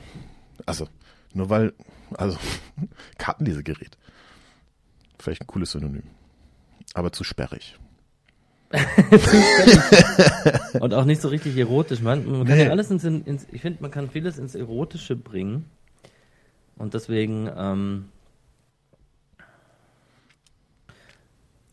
[0.65, 0.89] Also,
[1.33, 1.73] nur weil,
[2.15, 2.39] also,
[3.19, 3.97] Kartenlesegerät.
[5.19, 6.05] Vielleicht ein cooles Synonym.
[6.95, 7.79] Aber zu sperrig.
[10.81, 12.01] Und auch nicht so richtig erotisch.
[12.01, 12.65] Man, man kann nee.
[12.65, 15.67] ja alles ins, ins ich finde, man kann vieles ins Erotische bringen.
[16.77, 18.07] Und deswegen, ähm,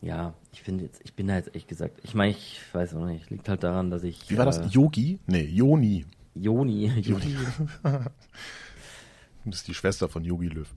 [0.04, 3.06] ja, ich finde jetzt, ich bin da jetzt echt gesagt, ich meine, ich weiß auch
[3.06, 4.30] nicht, liegt halt daran, dass ich.
[4.30, 4.58] Wie war das?
[4.58, 5.18] Äh, Yogi?
[5.26, 6.04] Nee, Joni.
[6.34, 6.88] Joni.
[7.00, 7.36] Joni.
[9.44, 10.68] das ist die Schwester von Yogi Löw.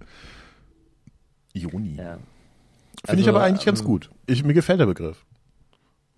[1.54, 1.96] Joni.
[1.96, 2.14] Ja.
[2.14, 2.22] Finde
[3.06, 4.10] also, ich aber eigentlich ähm, ganz gut.
[4.28, 5.26] Ich, mir gefällt der Begriff.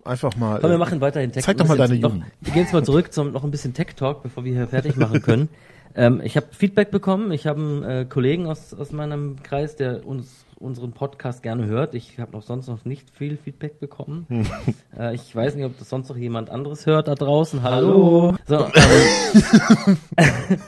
[0.04, 0.60] Einfach mal.
[0.60, 1.42] Komm, wir äh, machen weiterhin Tech.
[1.42, 2.22] Zeig doch mal deine Juni.
[2.40, 4.96] Wir gehen jetzt mal zurück zum noch ein bisschen Tech Talk, bevor wir hier fertig
[4.96, 5.48] machen können.
[5.96, 7.32] ähm, ich habe Feedback bekommen.
[7.32, 11.94] Ich habe einen äh, Kollegen aus, aus meinem Kreis, der uns unseren Podcast gerne hört.
[11.94, 14.26] Ich habe noch sonst noch nicht viel Feedback bekommen.
[14.98, 17.62] äh, ich weiß nicht, ob das sonst noch jemand anderes hört da draußen.
[17.62, 18.36] Hallo.
[18.46, 18.66] So,
[19.36, 19.96] ähm,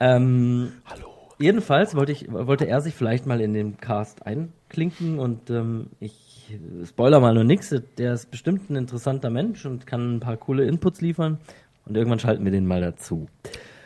[0.00, 1.10] ähm, Hallo.
[1.40, 6.56] Jedenfalls wollte ich, wollte er sich vielleicht mal in den Cast einklinken und ähm, ich
[6.86, 7.74] spoiler mal nur nix.
[7.98, 11.38] Der ist bestimmt ein interessanter Mensch und kann ein paar coole Inputs liefern
[11.86, 13.26] und irgendwann schalten wir den mal dazu.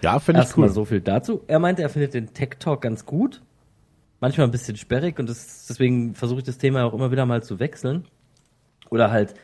[0.03, 0.65] Ja, finde ich cool.
[0.65, 1.41] Erstmal so viel dazu.
[1.47, 3.41] Er meinte, er findet den Tech Talk ganz gut
[4.20, 7.42] manchmal ein bisschen sperrig und das, deswegen versuche ich das Thema auch immer wieder mal
[7.42, 8.04] zu wechseln.
[8.90, 9.35] Oder halt,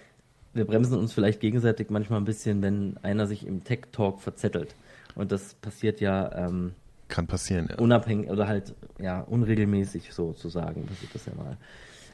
[0.53, 4.75] wir bremsen uns vielleicht gegenseitig manchmal ein bisschen, wenn einer sich im Tech-Talk verzettelt.
[5.15, 6.47] Und das passiert ja.
[6.47, 6.73] Ähm,
[7.09, 7.79] Kann passieren, ja.
[7.79, 11.57] Unabhängig oder halt, ja, unregelmäßig sozusagen passiert das ja mal.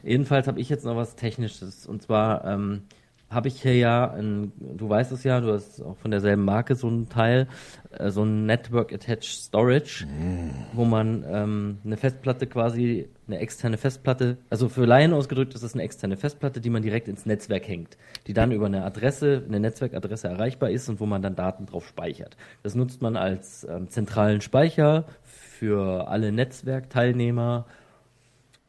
[0.03, 2.83] Jedenfalls habe ich jetzt noch was Technisches und zwar ähm,
[3.31, 6.75] habe ich hier ja, ein, du weißt es ja, du hast auch von derselben Marke
[6.75, 7.47] so ein Teil,
[7.91, 10.51] äh, so ein Network Attached Storage, mm.
[10.73, 15.75] wo man ähm, eine Festplatte quasi, eine externe Festplatte, also für Laien ausgedrückt ist das
[15.75, 19.61] eine externe Festplatte, die man direkt ins Netzwerk hängt, die dann über eine Adresse, eine
[19.61, 22.37] Netzwerkadresse erreichbar ist und wo man dann Daten drauf speichert.
[22.65, 27.67] Das nutzt man als ähm, zentralen Speicher für alle Netzwerkteilnehmer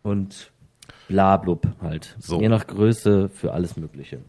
[0.04, 0.52] und
[1.08, 2.16] blablub halt.
[2.20, 2.40] So.
[2.40, 4.20] Je nach Größe für alles Mögliche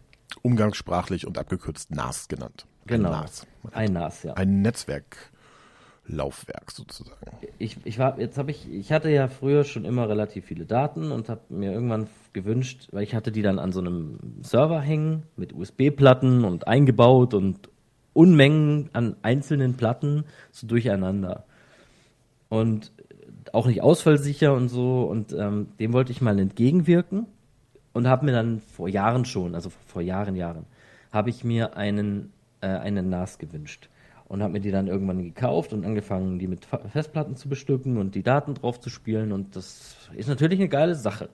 [0.42, 2.66] umgangssprachlich und abgekürzt NAS genannt.
[2.87, 3.11] Genau.
[3.11, 3.47] Ein NAS.
[3.73, 4.33] Ein NAS, ja.
[4.35, 7.37] Ein Netzwerklaufwerk sozusagen.
[7.59, 11.12] Ich, ich war, jetzt habe ich, ich hatte ja früher schon immer relativ viele Daten
[11.12, 15.25] und habe mir irgendwann gewünscht, weil ich hatte die dann an so einem Server hängen
[15.37, 17.68] mit USB-Platten und eingebaut und
[18.14, 21.45] Unmengen an einzelnen Platten so durcheinander.
[22.51, 22.92] Und
[23.53, 25.05] auch nicht ausfallsicher und so.
[25.05, 27.27] Und ähm, dem wollte ich mal entgegenwirken
[27.93, 30.67] und habe mir dann vor Jahren schon, also vor Jahren, Jahren,
[31.13, 33.89] habe ich mir einen, äh, einen NAS gewünscht
[34.29, 38.15] und habe mir die dann irgendwann gekauft und angefangen, die mit Festplatten zu bestücken und
[38.15, 41.29] die Daten drauf zu spielen und das ist natürlich eine geile Sache,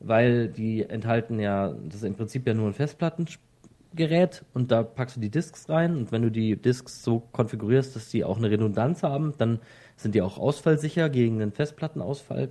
[0.00, 5.16] weil die enthalten ja, das ist im Prinzip ja nur ein Festplattengerät und da packst
[5.16, 8.50] du die Disks rein und wenn du die Disks so konfigurierst, dass die auch eine
[8.50, 9.60] Redundanz haben, dann
[9.96, 12.48] sind die auch ausfallsicher gegen einen Festplattenausfall.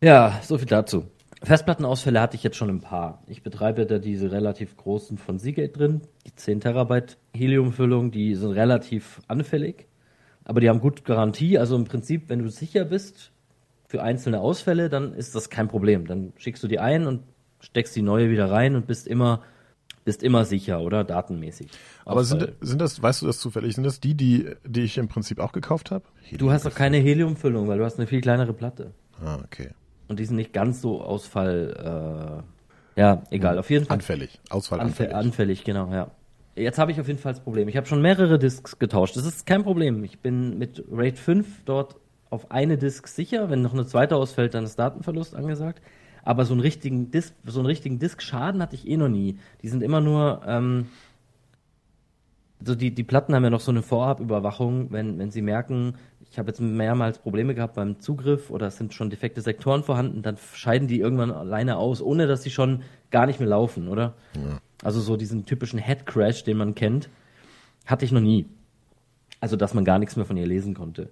[0.00, 1.04] Ja, so viel dazu.
[1.42, 3.22] Festplattenausfälle hatte ich jetzt schon ein paar.
[3.26, 8.52] Ich betreibe da diese relativ großen von Seagate drin, die 10 Terabyte Heliumfüllung, die sind
[8.52, 9.86] relativ anfällig,
[10.44, 11.58] aber die haben gut Garantie.
[11.58, 13.30] Also im Prinzip, wenn du sicher bist
[13.86, 16.06] für einzelne Ausfälle, dann ist das kein Problem.
[16.06, 17.22] Dann schickst du die ein und
[17.60, 19.42] steckst die neue wieder rein und bist immer
[20.04, 21.04] bist immer sicher, oder?
[21.04, 21.68] Datenmäßig.
[22.06, 25.08] Aber sind, sind das, weißt du das zufällig, sind das die, die, die ich im
[25.08, 26.02] Prinzip auch gekauft habe?
[26.32, 28.94] Du hast doch keine Heliumfüllung, weil du hast eine viel kleinere Platte.
[29.22, 29.72] Ah, okay.
[30.08, 32.42] Und die sind nicht ganz so Ausfall,
[32.96, 33.58] äh, ja, egal, hm.
[33.60, 33.94] auf jeden Fall.
[33.96, 35.14] Anfällig, Ausfall anfällig.
[35.14, 36.10] Anfällig, genau, ja.
[36.56, 37.68] Jetzt habe ich auf jeden Fall das Problem.
[37.68, 39.16] Ich habe schon mehrere Disks getauscht.
[39.16, 40.02] Das ist kein Problem.
[40.02, 41.96] Ich bin mit RAID 5 dort
[42.30, 43.48] auf eine Disk sicher.
[43.48, 45.82] Wenn noch eine zweite ausfällt, dann ist Datenverlust angesagt.
[46.24, 49.38] Aber so einen richtigen Disk, so einen richtigen Disk-Schaden hatte ich eh noch nie.
[49.62, 50.86] Die sind immer nur, ähm,
[52.60, 55.94] also die, die Platten haben ja noch so eine Vorabüberwachung, wenn, wenn sie merken,
[56.30, 60.22] ich habe jetzt mehrmals Probleme gehabt beim Zugriff oder es sind schon defekte Sektoren vorhanden,
[60.22, 64.14] dann scheiden die irgendwann alleine aus, ohne dass sie schon gar nicht mehr laufen, oder?
[64.34, 64.60] Ja.
[64.82, 67.08] Also so diesen typischen Head Crash, den man kennt,
[67.86, 68.46] hatte ich noch nie.
[69.40, 71.10] Also dass man gar nichts mehr von ihr lesen konnte.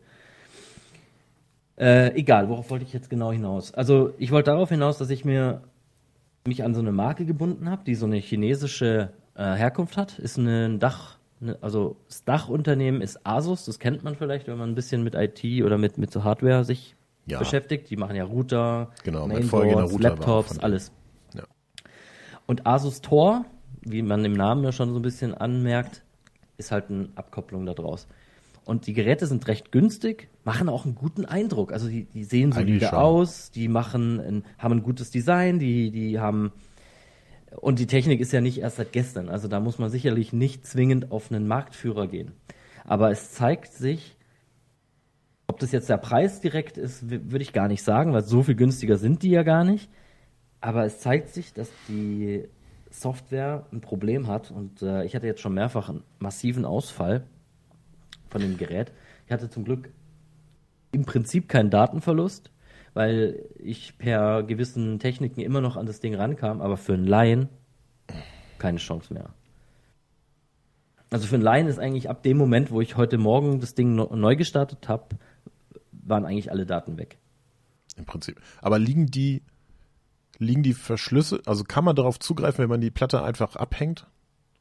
[1.78, 3.72] Äh, egal, worauf wollte ich jetzt genau hinaus?
[3.74, 5.62] Also ich wollte darauf hinaus, dass ich mir
[6.46, 10.18] mich an so eine Marke gebunden habe, die so eine chinesische äh, Herkunft hat.
[10.18, 11.18] Ist ein Dach,
[11.60, 15.44] also das Dachunternehmen ist Asus, das kennt man vielleicht, wenn man ein bisschen mit IT
[15.64, 16.96] oder mit, mit so Hardware sich
[17.26, 17.38] ja.
[17.38, 17.90] beschäftigt.
[17.90, 20.92] Die machen ja Router, genau, Mainboards, Router Laptops, alles.
[21.34, 21.44] Ja.
[22.46, 23.44] Und Asus Tor,
[23.82, 26.02] wie man im Namen ja schon so ein bisschen anmerkt,
[26.56, 28.06] ist halt eine Abkopplung daraus.
[28.64, 31.72] Und die Geräte sind recht günstig, machen auch einen guten Eindruck.
[31.72, 36.50] Also die, die sehen solide aus, die machen haben ein gutes Design, die, die haben
[37.54, 39.28] und die Technik ist ja nicht erst seit gestern.
[39.28, 42.32] Also da muss man sicherlich nicht zwingend auf einen Marktführer gehen.
[42.84, 44.16] Aber es zeigt sich,
[45.46, 48.56] ob das jetzt der Preis direkt ist, würde ich gar nicht sagen, weil so viel
[48.56, 49.90] günstiger sind die ja gar nicht.
[50.60, 52.48] Aber es zeigt sich, dass die
[52.90, 57.26] Software ein Problem hat und äh, ich hatte jetzt schon mehrfach einen massiven Ausfall
[58.28, 58.92] von dem Gerät.
[59.26, 59.90] Ich hatte zum Glück
[60.92, 62.50] im Prinzip keinen Datenverlust,
[62.96, 67.50] weil ich per gewissen Techniken immer noch an das Ding rankam, aber für einen Laien
[68.58, 69.34] keine Chance mehr.
[71.10, 73.94] Also für einen Laien ist eigentlich ab dem Moment, wo ich heute Morgen das Ding
[73.94, 75.16] neu gestartet habe,
[75.92, 77.18] waren eigentlich alle Daten weg.
[77.98, 78.40] Im Prinzip.
[78.62, 79.42] Aber liegen die,
[80.38, 84.06] liegen die Verschlüsse, also kann man darauf zugreifen, wenn man die Platte einfach abhängt?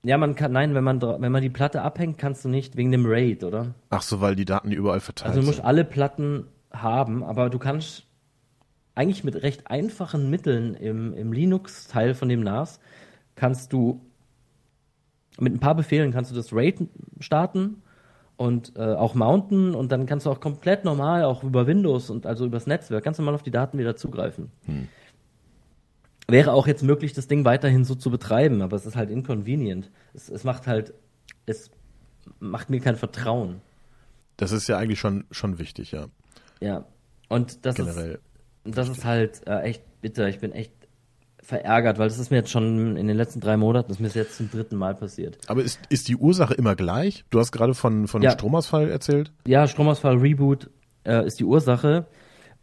[0.04, 2.92] Ja, man kann, nein, wenn man, wenn man die Platte abhängt, kannst du nicht wegen
[2.92, 3.76] dem RAID, oder?
[3.92, 5.40] Ach so, weil die Daten überall verteilt sind.
[5.40, 8.06] Also du musst alle Platten haben, aber du kannst
[8.96, 12.80] eigentlich mit recht einfachen Mitteln im, im Linux-Teil von dem NAS
[13.36, 14.02] kannst du
[15.38, 16.88] mit ein paar Befehlen kannst du das RAID
[17.20, 17.82] starten
[18.38, 22.26] und äh, auch mounten und dann kannst du auch komplett normal auch über Windows und
[22.26, 24.52] also übers Netzwerk ganz normal auf die Daten wieder zugreifen.
[24.66, 24.88] Hm
[26.28, 29.92] wäre auch jetzt möglich, das Ding weiterhin so zu betreiben, aber es ist halt inconvenient.
[30.14, 30.94] Es, es macht halt,
[31.46, 31.70] es
[32.40, 33.62] macht mir kein Vertrauen.
[34.38, 36.08] Das ist ja eigentlich schon, schon wichtig, ja.
[36.60, 36.86] Ja.
[37.30, 38.20] Und das Generell ist,
[38.66, 40.28] das ist halt äh, echt bitter.
[40.28, 40.74] Ich bin echt
[41.42, 44.20] verärgert, weil das ist mir jetzt schon in den letzten drei Monaten, das ist mir
[44.20, 45.38] jetzt zum dritten Mal passiert.
[45.48, 47.24] Aber ist, ist die Ursache immer gleich?
[47.30, 48.32] Du hast gerade von, von ja.
[48.32, 49.32] Stromausfall erzählt?
[49.46, 50.70] Ja, Stromausfall, Reboot
[51.06, 52.08] äh, ist die Ursache.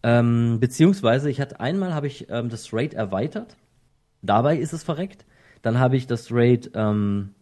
[0.03, 3.57] Ähm, beziehungsweise ich hatte einmal habe ich ähm, das RAID erweitert.
[4.21, 5.25] Dabei ist es verreckt.
[5.63, 7.35] Dann habe ich das RAID ähm,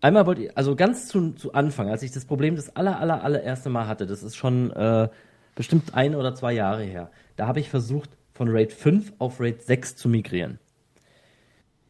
[0.00, 3.22] einmal wollte ich, also ganz zu, zu Anfang, als ich das Problem das aller aller
[3.22, 5.08] allererste Mal hatte, das ist schon äh,
[5.54, 7.10] bestimmt ein oder zwei Jahre her.
[7.38, 10.58] Da habe ich versucht von RAID 5 auf RAID 6 zu migrieren.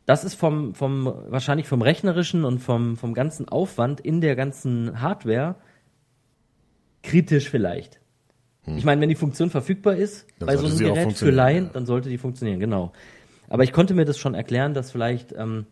[0.05, 5.01] Das ist vom, vom wahrscheinlich vom rechnerischen und vom, vom ganzen Aufwand in der ganzen
[5.01, 5.55] Hardware
[7.03, 7.99] kritisch vielleicht.
[8.65, 8.77] Hm.
[8.77, 11.71] Ich meine, wenn die Funktion verfügbar ist dann bei so einem Gerät für Laien, ja.
[11.73, 12.93] dann sollte die funktionieren, genau.
[13.49, 15.65] Aber ich konnte mir das schon erklären, dass vielleicht ähm,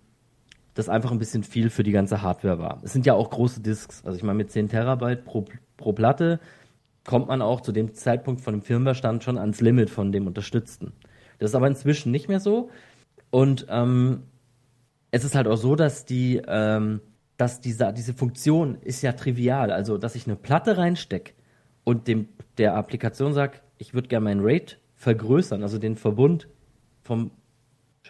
[0.72, 2.80] das einfach ein bisschen viel für die ganze Hardware war.
[2.82, 4.02] Es sind ja auch große Disks.
[4.06, 5.44] Also ich meine, mit 10 Terabyte pro,
[5.76, 6.40] pro Platte
[7.06, 10.92] kommt man auch zu dem Zeitpunkt von dem Firmwarestand schon ans Limit von dem Unterstützten.
[11.38, 12.70] Das ist aber inzwischen nicht mehr so.
[13.30, 14.24] Und ähm,
[15.10, 17.00] es ist halt auch so, dass die, ähm,
[17.36, 19.70] dass diese, diese Funktion ist ja trivial.
[19.70, 21.32] Also, dass ich eine Platte reinstecke
[21.84, 26.48] und dem der Applikation sagt, ich würde gerne meinen Rate vergrößern, also den Verbund
[27.02, 27.30] vom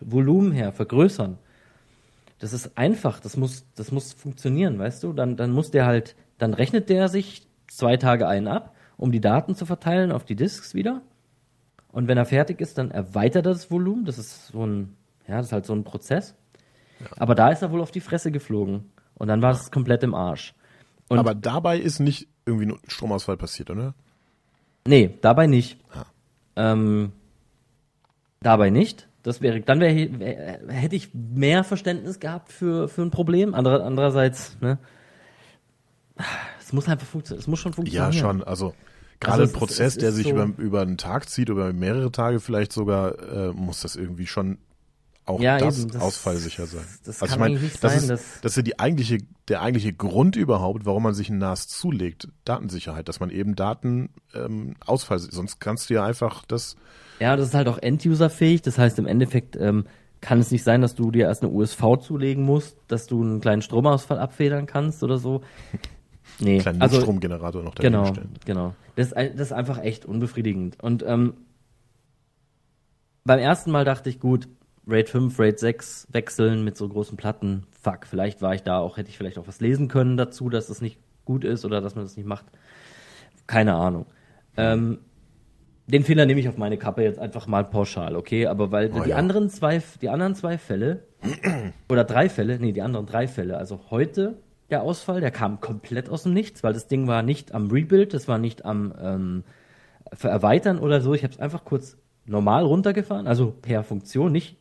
[0.00, 1.38] Volumen her vergrößern.
[2.38, 5.12] Das ist einfach, das muss, das muss funktionieren, weißt du?
[5.12, 9.20] Dann, dann muss der halt, dann rechnet der sich zwei Tage einen ab, um die
[9.20, 11.02] Daten zu verteilen auf die Disks wieder.
[11.92, 14.04] Und wenn er fertig ist, dann erweitert er das Volumen.
[14.04, 16.34] Das ist so ein, ja, das ist halt so ein Prozess.
[17.00, 17.06] Ja.
[17.18, 18.90] Aber da ist er wohl auf die Fresse geflogen.
[19.14, 20.54] Und dann war es komplett im Arsch.
[21.08, 23.94] Und Aber dabei ist nicht irgendwie ein Stromausfall passiert, oder?
[24.86, 25.78] Nee, dabei nicht.
[25.92, 26.04] Ah.
[26.56, 27.12] Ähm,
[28.40, 29.08] dabei nicht.
[29.22, 33.54] Das wäre, dann wäre, wär, hätte ich mehr Verständnis gehabt für, für ein Problem.
[33.54, 34.78] Andere, andererseits, ne?
[36.60, 37.40] Es muss einfach funktionieren.
[37.40, 38.12] Es muss schon funktionieren.
[38.12, 38.42] Ja, schon.
[38.44, 38.74] Also,
[39.20, 42.12] gerade also ein Prozess, ist, der sich so über, über einen Tag zieht, über mehrere
[42.12, 44.58] Tage vielleicht sogar, äh, muss das irgendwie schon
[45.26, 46.84] auch ja, das, eben, das ausfallsicher sein.
[47.04, 48.14] Das also kann ich meine, nicht das sein.
[48.14, 51.66] Ist, das ist ja die eigentliche, der eigentliche Grund überhaupt, warum man sich ein NAS
[51.66, 56.76] zulegt, Datensicherheit, dass man eben Daten ähm, Ausfall, sonst kannst du ja einfach das.
[57.18, 58.62] Ja, das ist halt auch End-User-fähig.
[58.62, 59.86] Das heißt, im Endeffekt ähm,
[60.20, 63.40] kann es nicht sein, dass du dir erst eine USV zulegen musst, dass du einen
[63.40, 65.42] kleinen Stromausfall abfedern kannst oder so.
[66.38, 68.34] Nee, kleinen also, Stromgenerator noch daneben genau, stellen.
[68.44, 70.82] Genau, das, das ist einfach echt unbefriedigend.
[70.82, 71.34] Und ähm,
[73.24, 74.48] beim ersten Mal dachte ich, gut,
[74.86, 77.66] RAID 5, RAID 6 wechseln mit so großen Platten.
[77.82, 80.68] Fuck, vielleicht war ich da auch, hätte ich vielleicht auch was lesen können dazu, dass
[80.68, 82.46] das nicht gut ist oder dass man das nicht macht.
[83.46, 84.06] Keine Ahnung.
[84.56, 84.98] Ähm,
[85.86, 88.46] den Fehler nehme ich auf meine Kappe jetzt einfach mal pauschal, okay?
[88.46, 89.16] Aber weil oh, die ja.
[89.16, 91.04] anderen zwei, die anderen zwei Fälle
[91.88, 94.36] oder drei Fälle, nee, die anderen drei Fälle, also heute
[94.70, 98.14] der Ausfall, der kam komplett aus dem Nichts, weil das Ding war nicht am Rebuild,
[98.14, 99.44] das war nicht am ähm,
[100.22, 101.14] Erweitern oder so.
[101.14, 104.56] Ich habe es einfach kurz normal runtergefahren, also per Funktion, nicht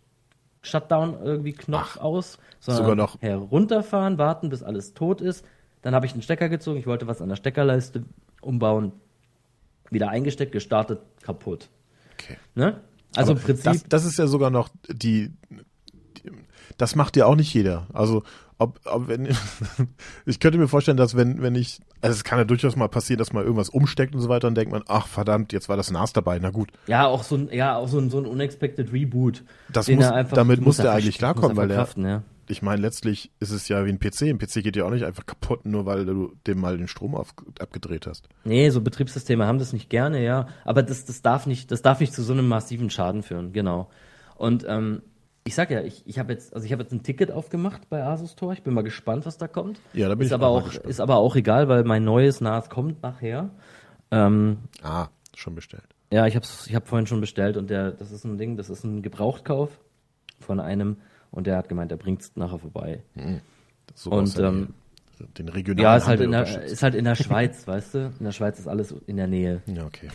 [0.62, 3.22] Shutdown irgendwie Knopf Ach, aus, sondern sogar noch.
[3.22, 5.46] herunterfahren, warten, bis alles tot ist.
[5.82, 8.04] Dann habe ich den Stecker gezogen, ich wollte was an der Steckerleiste
[8.42, 8.92] umbauen,
[9.92, 11.70] wieder eingesteckt, gestartet, kaputt.
[12.14, 12.38] Okay.
[12.56, 12.82] Ne?
[13.16, 13.66] Also im Prinzip.
[13.66, 15.32] Das, das ist ja sogar noch die,
[16.78, 17.88] das macht ja auch nicht jeder.
[17.94, 18.24] Also
[18.58, 19.28] ob, ob wenn
[20.26, 23.20] ich könnte mir vorstellen, dass wenn wenn ich also es kann ja durchaus mal passieren,
[23.20, 25.92] dass mal irgendwas umsteckt und so weiter und denkt man, ach verdammt, jetzt war das
[25.92, 26.70] NAS dabei, na gut.
[26.88, 29.44] Ja, auch so ein ja, auch so ein so ein unexpected Reboot.
[29.72, 32.24] Das muss, einfach, damit muss der eigentlich klarkommen, weil der ja.
[32.48, 34.24] ich meine, letztlich ist es ja wie ein PC.
[34.24, 37.16] Ein PC geht ja auch nicht einfach kaputt, nur weil du dem mal den Strom
[37.16, 38.30] auf, abgedreht hast.
[38.46, 40.48] Nee, so Betriebssysteme haben das nicht gerne, ja.
[40.64, 43.90] Aber das, das darf nicht, das darf nicht zu so einem massiven Schaden führen, genau.
[44.36, 45.02] Und ähm,
[45.48, 48.04] ich sag ja, ich, ich habe jetzt, also ich habe jetzt ein Ticket aufgemacht bei
[48.04, 48.54] Asus Tor.
[48.54, 49.80] Ich bin mal gespannt, was da kommt.
[49.94, 50.90] Ja, da bin ist ich aber auch, gespannt.
[50.90, 53.52] ist aber auch egal, weil mein neues NAS kommt nachher.
[54.10, 55.86] Ähm, ah, schon bestellt.
[56.12, 58.72] Ja, ich habe ich hab vorhin schon bestellt und der, das ist ein Ding, das
[58.72, 59.80] ist ein Gebrauchtkauf
[60.40, 60.98] von einem
[61.30, 63.04] und der hat gemeint, der bringt es nachher vorbei.
[63.14, 63.42] Hm.
[63.94, 64.74] So und ähm,
[65.38, 68.14] den regionalen Ja, ist halt, in der, ist halt in der Schweiz, weißt du?
[68.20, 69.62] In der Schweiz ist alles in der Nähe.
[69.68, 70.10] Ja, okay.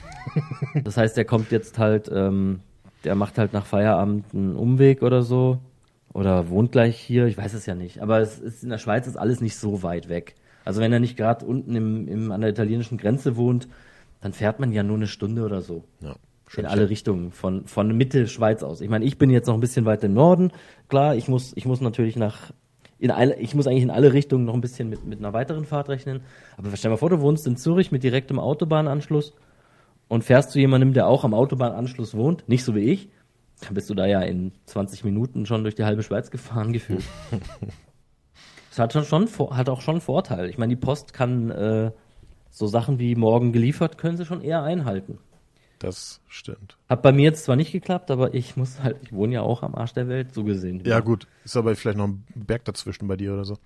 [0.82, 2.60] das heißt, der kommt jetzt halt ähm,
[3.04, 5.58] der macht halt nach Feierabend einen Umweg oder so.
[6.12, 8.02] Oder wohnt gleich hier, ich weiß es ja nicht.
[8.02, 10.34] Aber es ist, in der Schweiz ist alles nicht so weit weg.
[10.64, 13.68] Also wenn er nicht gerade unten im, im, an der italienischen Grenze wohnt,
[14.20, 15.84] dann fährt man ja nur eine Stunde oder so.
[16.00, 16.16] Ja,
[16.56, 18.80] in alle Richtungen, von, von Mitte Schweiz aus.
[18.80, 20.50] Ich meine, ich bin jetzt noch ein bisschen weiter im Norden.
[20.88, 22.52] Klar, ich muss, ich muss natürlich nach,
[22.98, 25.64] in alle, ich muss eigentlich in alle Richtungen noch ein bisschen mit, mit einer weiteren
[25.64, 26.22] Fahrt rechnen.
[26.56, 29.32] Aber stell dir mal vor, du wohnst in Zürich mit direktem Autobahnanschluss
[30.10, 33.08] und fährst zu jemandem, der auch am Autobahnanschluss wohnt, nicht so wie ich,
[33.60, 37.04] dann bist du da ja in 20 Minuten schon durch die halbe Schweiz gefahren gefühlt.
[38.68, 40.50] das hat schon, schon hat auch schon einen Vorteil.
[40.50, 41.92] Ich meine, die Post kann äh,
[42.50, 45.18] so Sachen wie morgen geliefert, können sie schon eher einhalten.
[45.78, 46.76] Das stimmt.
[46.88, 49.62] Hat bei mir jetzt zwar nicht geklappt, aber ich muss halt, ich wohne ja auch
[49.62, 50.82] am Arsch der Welt, so gesehen.
[50.84, 51.28] Ja, gut.
[51.44, 53.56] Ist aber vielleicht noch ein Berg dazwischen bei dir oder so.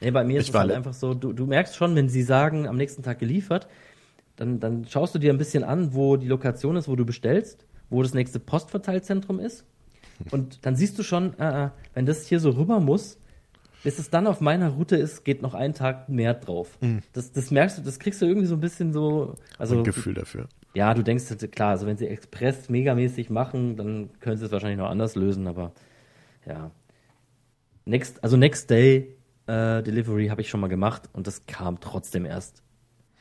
[0.00, 2.22] Nee, bei mir ist ich es halt einfach so, du, du merkst schon, wenn sie
[2.22, 3.68] sagen, am nächsten Tag geliefert,
[4.40, 7.66] dann, dann schaust du dir ein bisschen an, wo die Lokation ist, wo du bestellst,
[7.90, 9.66] wo das nächste Postverteilzentrum ist.
[10.30, 13.18] Und dann siehst du schon, äh, äh, wenn das hier so rüber muss,
[13.82, 16.78] bis es dann auf meiner Route ist, geht noch ein Tag mehr drauf.
[16.80, 17.00] Mhm.
[17.12, 19.36] Das, das merkst du, das kriegst du irgendwie so ein bisschen so.
[19.58, 20.48] Also, ein Gefühl dafür.
[20.74, 24.78] Ja, du denkst, klar, also wenn sie Express megamäßig machen, dann können sie es wahrscheinlich
[24.78, 25.72] noch anders lösen, aber
[26.46, 26.70] ja.
[27.84, 32.24] Next, also Next Day äh, Delivery habe ich schon mal gemacht und das kam trotzdem
[32.24, 32.62] erst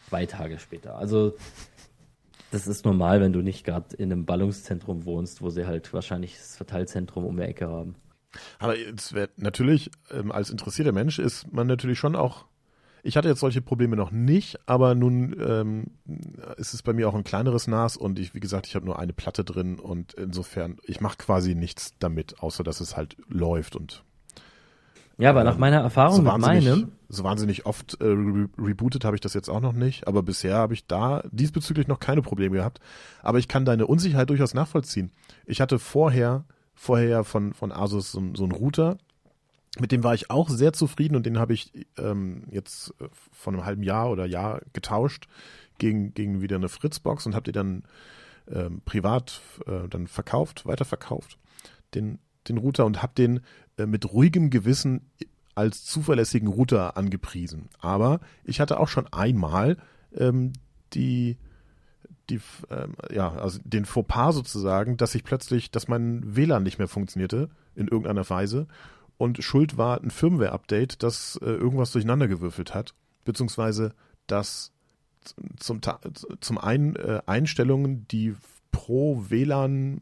[0.10, 0.98] zwei Tage später.
[0.98, 1.36] Also
[2.52, 6.36] das ist normal, wenn du nicht gerade in einem Ballungszentrum wohnst, wo sie halt wahrscheinlich
[6.36, 7.95] das Verteilzentrum um die Ecke haben.
[8.60, 12.45] Aber es wird natürlich, ähm, als interessierter Mensch ist man natürlich schon auch.
[13.02, 15.86] Ich hatte jetzt solche Probleme noch nicht, aber nun ähm,
[16.58, 19.00] ist es bei mir auch ein kleineres NAS und ich, wie gesagt, ich habe nur
[19.00, 23.76] eine Platte drin und insofern, ich mache quasi nichts damit, außer dass es halt läuft
[23.76, 24.04] und
[25.19, 26.91] ja, aber ähm, nach meiner Erfahrung so mit meinem.
[27.12, 30.55] So wahnsinnig oft äh, re rebootet habe ich das jetzt auch noch nicht, aber bisher
[30.55, 32.79] habe ich da diesbezüglich noch keine Probleme gehabt.
[33.23, 35.12] Aber ich kann deine Unsicherheit durchaus nachvollziehen.
[35.45, 38.97] Ich hatte vorher, vorher von, von Asus so, so einen Router,
[39.79, 43.53] mit dem war ich auch sehr zufrieden und den habe ich ähm, jetzt äh, vor
[43.53, 45.27] einem halben Jahr oder Jahr getauscht
[45.77, 47.84] gegen, gegen wieder eine Fritzbox und habe die dann
[48.51, 51.38] ähm, privat äh, dann verkauft, weiterverkauft,
[51.93, 53.41] den, den Router und habe den
[53.86, 55.10] mit ruhigem Gewissen
[55.56, 57.70] als zuverlässigen Router angepriesen.
[57.80, 59.78] Aber ich hatte auch schon einmal
[60.15, 60.54] ähm,
[60.94, 61.38] die
[62.30, 62.39] die,
[62.70, 67.50] ähm, ja, also den Fauxpas sozusagen, dass ich plötzlich, dass mein WLAN nicht mehr funktionierte
[67.76, 68.68] in irgendeiner Weise
[69.18, 72.94] und Schuld war ein Firmware-Update, das äh, irgendwas durcheinander gewürfelt hat,
[73.26, 73.94] beziehungsweise
[74.28, 74.72] das
[75.58, 75.82] zum,
[76.39, 78.36] zum einen äh, Einstellungen, die
[78.72, 80.02] pro WLAN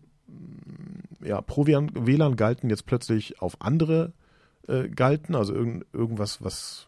[1.22, 4.14] ja, pro WLAN galten jetzt plötzlich auf andere
[4.68, 6.88] äh, galten, also irgend, irgendwas, was,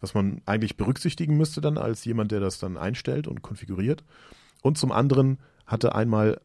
[0.00, 4.04] was man eigentlich berücksichtigen müsste dann als jemand, der das dann einstellt und konfiguriert.
[4.62, 6.40] Und zum anderen hatte einmal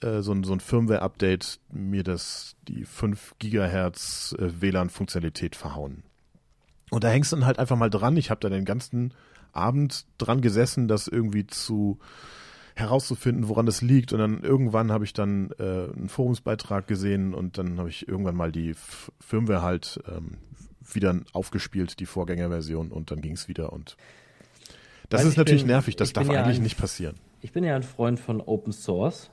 [0.00, 6.02] äh, so ein, so ein Firmware-Update mir das, die 5 Gigahertz äh, WLAN-Funktionalität verhauen.
[6.90, 8.16] Und da hängst du dann halt einfach mal dran.
[8.16, 9.12] Ich habe da den ganzen
[9.52, 11.98] Abend dran gesessen, das irgendwie zu
[12.78, 14.12] herauszufinden, woran das liegt.
[14.12, 18.36] Und dann irgendwann habe ich dann äh, einen Forumsbeitrag gesehen und dann habe ich irgendwann
[18.36, 20.38] mal die F Firmware halt ähm,
[20.92, 23.96] wieder aufgespielt, die Vorgängerversion und dann ging es wieder und
[25.10, 27.16] das Weil ist natürlich bin, nervig, das darf ja eigentlich ein, nicht passieren.
[27.40, 29.30] Ich bin ja ein Freund von Open Source.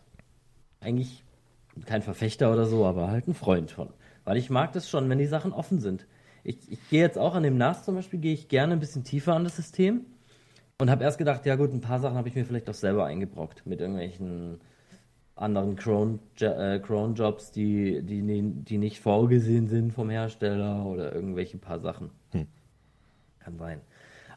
[0.80, 1.24] Eigentlich
[1.86, 3.90] kein Verfechter oder so, aber halt ein Freund von.
[4.24, 6.08] Weil ich mag das schon, wenn die Sachen offen sind.
[6.44, 9.04] Ich, ich gehe jetzt auch an dem NAS zum Beispiel, gehe ich gerne ein bisschen
[9.04, 10.06] tiefer an das System
[10.80, 13.06] und habe erst gedacht, ja gut, ein paar Sachen habe ich mir vielleicht auch selber
[13.06, 14.60] eingebrockt mit irgendwelchen
[15.36, 22.12] anderen Cron-Jobs, äh, die, die, die nicht vorgesehen sind vom Hersteller oder irgendwelche paar Sachen.
[22.32, 22.48] Hm.
[23.40, 23.82] Kann sein.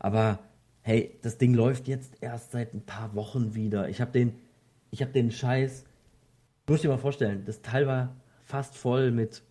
[0.00, 0.40] Aber
[0.82, 3.88] hey, das Ding läuft jetzt erst seit ein paar Wochen wieder.
[3.88, 4.34] Ich habe den,
[4.90, 5.84] ich habe den Scheiß,
[6.68, 9.42] muss dir mal vorstellen, das Teil war fast voll mit,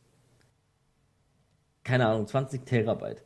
[1.84, 3.24] keine Ahnung, 20 Terabyte.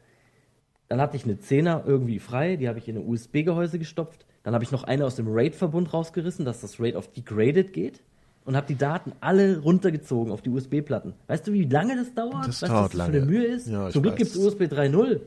[0.92, 4.26] Dann hatte ich eine 10er irgendwie frei, die habe ich in ein USB-Gehäuse gestopft.
[4.44, 8.02] Dann habe ich noch eine aus dem RAID-Verbund rausgerissen, dass das RAID auf Degraded geht
[8.44, 11.14] und habe die Daten alle runtergezogen auf die USB-Platten.
[11.28, 12.46] Weißt du, wie lange das dauert?
[12.46, 13.12] Das weißt dauert was das lange.
[13.14, 13.68] für eine Mühe ist?
[13.70, 15.22] Ja, Zum Glück gibt es USB 3.0.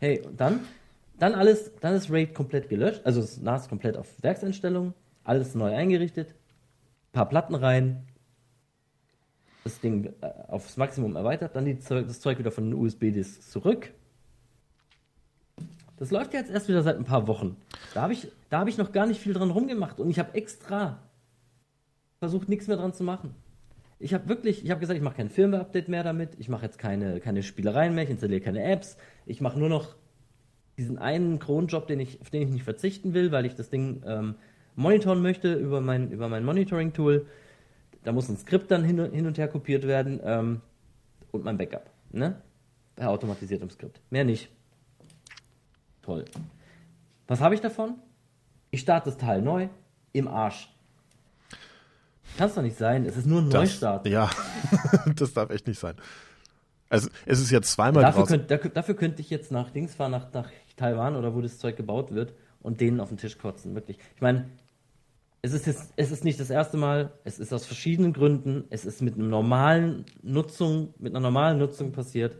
[0.00, 0.60] hey, und dann,
[1.18, 4.94] dann alles, dann ist RAID komplett gelöscht, also das NAS komplett auf Werkseinstellungen,
[5.24, 6.34] alles neu eingerichtet,
[7.12, 8.06] paar Platten rein,
[9.62, 13.92] das Ding äh, aufs Maximum erweitert, dann Zeug, das Zeug wieder von den USB-Disks zurück.
[15.96, 17.56] Das läuft jetzt erst wieder seit ein paar Wochen.
[17.92, 20.98] Da habe ich, hab ich noch gar nicht viel dran rumgemacht und ich habe extra
[22.18, 23.34] versucht, nichts mehr dran zu machen.
[23.98, 26.78] Ich habe wirklich, ich habe gesagt, ich mache kein Firmware-Update mehr damit, ich mache jetzt
[26.78, 29.94] keine, keine Spielereien mehr, ich installiere keine Apps, ich mache nur noch
[30.76, 34.02] diesen einen Kronjob, den ich, auf den ich nicht verzichten will, weil ich das Ding
[34.04, 34.34] ähm,
[34.74, 37.26] monitoren möchte über mein, über mein Monitoring-Tool.
[38.02, 40.60] Da muss ein Skript dann hin, hin und her kopiert werden ähm,
[41.30, 41.88] und mein Backup.
[42.10, 42.40] Ne?
[42.96, 44.00] Per automatisiertem Skript.
[44.10, 44.50] Mehr nicht.
[46.04, 46.26] Toll.
[47.26, 47.94] Was habe ich davon?
[48.70, 49.68] Ich starte das Teil neu
[50.12, 50.68] im Arsch.
[52.36, 53.06] Kann es doch nicht sein.
[53.06, 54.06] Es ist nur ein das, Neustart.
[54.06, 54.28] Ja,
[55.16, 55.94] das darf echt nicht sein.
[56.90, 60.10] Also es ist jetzt zweimal dafür, könnt, dafür, dafür, könnte ich jetzt nach Dings fahren,
[60.10, 63.74] nach, nach Taiwan oder wo das Zeug gebaut wird und denen auf den Tisch kotzen.
[63.74, 63.98] Wirklich.
[64.14, 64.50] Ich meine,
[65.40, 68.84] es ist jetzt, es ist nicht das erste Mal, es ist aus verschiedenen Gründen, es
[68.84, 72.36] ist mit einer normalen Nutzung, mit einer normalen Nutzung passiert.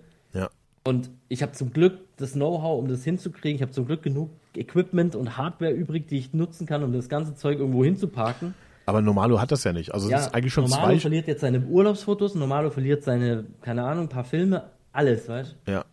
[0.86, 3.56] Und ich habe zum Glück das Know-how, um das hinzukriegen.
[3.56, 7.08] Ich habe zum Glück genug Equipment und Hardware übrig, die ich nutzen kann, um das
[7.08, 8.54] ganze Zeug irgendwo hinzuparken.
[8.84, 9.94] Aber Normalo hat das ja nicht.
[9.94, 11.00] Also ja, ist eigentlich schon Normalo zwei.
[11.00, 15.72] verliert jetzt seine Urlaubsfotos, Normalo verliert seine, keine Ahnung, ein paar Filme, alles, weißt du?
[15.72, 15.84] Ja.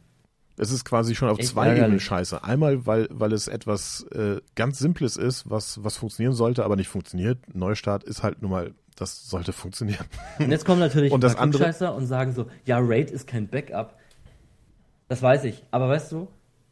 [0.57, 2.43] Es ist quasi schon auf Echt zwei Ebenen scheiße.
[2.43, 6.89] Einmal, weil, weil es etwas äh, ganz Simples ist, was, was funktionieren sollte, aber nicht
[6.89, 7.39] funktioniert.
[7.55, 10.05] Neustart ist halt nun mal, das sollte funktionieren.
[10.37, 13.47] Und jetzt kommen natürlich und das andere Scheißer und sagen so, ja, RAID ist kein
[13.47, 14.00] Backup.
[15.11, 15.61] Das weiß ich.
[15.71, 16.29] Aber weißt du,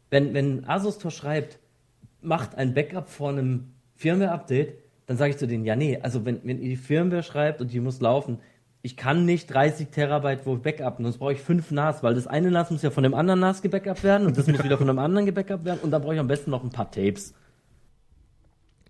[0.08, 1.58] wenn, wenn Asus Tor schreibt,
[2.22, 6.40] macht ein Backup vor einem Firmware-Update, dann sage ich zu denen, ja, nee, also wenn,
[6.44, 8.38] wenn ihr die Firmware schreibt und die muss laufen,
[8.80, 12.50] ich kann nicht 30 Terabyte wo backupen, sonst brauche ich fünf NAS, weil das eine
[12.50, 14.98] NAS muss ja von dem anderen NAS gebackupt werden und das muss wieder von dem
[14.98, 17.34] anderen gebackupt werden und dann brauche ich am besten noch ein paar Tapes.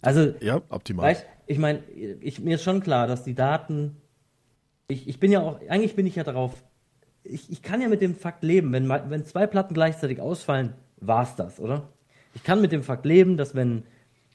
[0.00, 1.06] Also, ja, optimal.
[1.06, 1.82] Weißt, ich meine,
[2.38, 3.96] mir ist schon klar, dass die Daten,
[4.86, 6.54] ich, ich bin ja auch, eigentlich bin ich ja darauf,
[7.24, 11.36] ich, ich kann ja mit dem Fakt leben, wenn, wenn zwei Platten gleichzeitig ausfallen, war's
[11.36, 11.88] das, oder?
[12.34, 13.84] Ich kann mit dem Fakt leben, dass wenn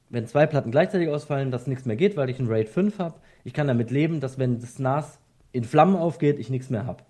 [0.10, 3.16] wenn zwei Platten gleichzeitig ausfallen, dass nichts mehr geht, weil ich ein RAID 5 habe.
[3.44, 5.20] Ich kann damit leben, dass wenn das NAS
[5.52, 7.04] in Flammen aufgeht, ich nichts mehr habe.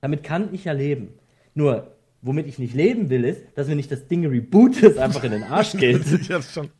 [0.00, 1.14] Damit kann ich ja leben.
[1.54, 1.92] Nur,
[2.22, 5.32] womit ich nicht leben will, ist, dass wenn ich das Ding reboote, es einfach in
[5.32, 6.28] den Arsch geht.
[6.28, 6.70] ja, schon.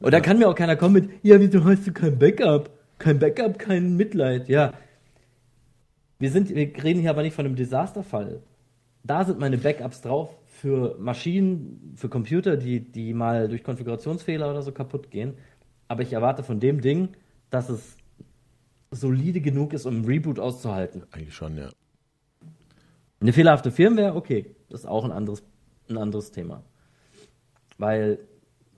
[0.00, 2.70] Und da kann mir auch keiner kommen mit, ja, wieso hast du kein Backup?
[2.98, 4.48] Kein Backup, kein Mitleid.
[4.48, 4.72] Ja.
[6.22, 8.44] Wir, sind, wir reden hier aber nicht von einem Desasterfall.
[9.02, 14.62] Da sind meine Backups drauf für Maschinen, für Computer, die, die mal durch Konfigurationsfehler oder
[14.62, 15.34] so kaputt gehen.
[15.88, 17.08] Aber ich erwarte von dem Ding,
[17.50, 17.96] dass es
[18.92, 21.02] solide genug ist, um einen Reboot auszuhalten.
[21.10, 21.70] Eigentlich schon, ja.
[23.20, 25.42] Eine fehlerhafte Firmware, okay, das ist auch ein anderes,
[25.90, 26.62] ein anderes Thema.
[27.78, 28.20] Weil,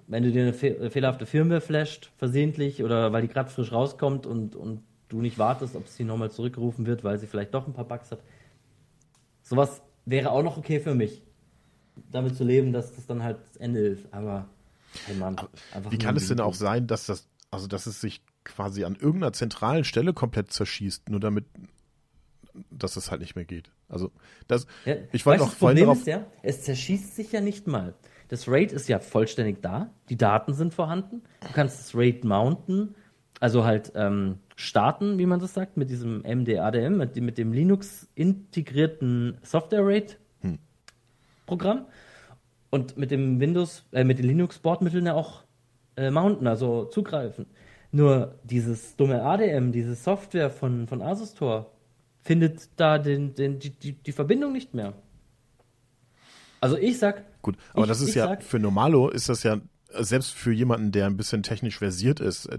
[0.07, 3.71] wenn du dir eine, fe eine fehlerhafte Firmware flasht, versehentlich, oder weil die gerade frisch
[3.71, 4.81] rauskommt und, und
[5.15, 8.11] du nicht wartest, ob sie nochmal zurückgerufen wird, weil sie vielleicht doch ein paar Bugs
[8.11, 8.21] hat,
[9.43, 11.23] sowas wäre auch noch okay für mich
[12.11, 14.13] damit zu leben, dass das dann halt das Ende ist.
[14.13, 14.49] Aber,
[15.07, 15.37] hey Mann,
[15.73, 18.97] Aber wie kann es denn auch sein, dass das, also dass es sich quasi an
[18.97, 21.47] irgendeiner zentralen Stelle komplett zerschießt, nur damit,
[22.71, 23.71] dass es halt nicht mehr geht.
[23.89, 24.11] Also
[24.49, 27.95] das, ja, ich wollte noch vorhin Problem ist ja, es zerschießt sich ja nicht mal.
[28.29, 31.23] Das RAID ist ja vollständig da, die Daten sind vorhanden.
[31.41, 32.95] Du kannst das RAID mounten,
[33.45, 38.09] also halt ähm, starten, wie man das sagt, mit diesem MDADM, mit, mit dem Linux
[38.15, 40.19] integrierten Software RAID
[41.45, 41.85] Programm
[42.71, 45.43] und mit dem Windows, äh, mit den Linux-Bordmitteln ja auch
[45.99, 47.45] äh, mounten, also zugreifen.
[47.93, 51.71] Nur dieses dumme ADM, diese Software von, von Asus Tor,
[52.23, 54.95] findet da den, den, die, die, die Verbindung nicht mehr.
[56.63, 57.43] Also ich sag.
[57.43, 60.93] Gut, aber ich, das ist ja, sag, für Normalo ist das ja, selbst für jemanden,
[60.93, 62.59] der ein bisschen technisch versiert ist, äh,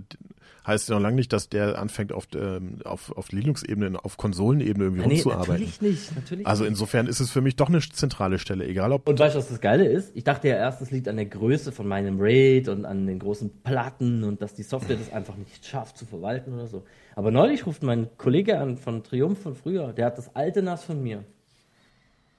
[0.65, 4.85] heißt ja noch lange nicht, dass der anfängt auf, ähm, auf, auf Linux-Ebene, auf Konsolenebene
[4.85, 5.53] irgendwie nee, rumzuarbeiten.
[5.53, 9.07] Natürlich nicht, natürlich Also insofern ist es für mich doch eine zentrale Stelle, egal ob.
[9.07, 10.15] Und weißt du, was das Geile ist?
[10.15, 13.19] Ich dachte ja erst, es liegt an der Größe von meinem RAID und an den
[13.19, 16.83] großen Platten und dass die Software das einfach nicht schafft zu verwalten oder so.
[17.15, 20.83] Aber neulich ruft mein Kollege an von Triumph von früher, der hat das alte NAS
[20.83, 21.23] von mir.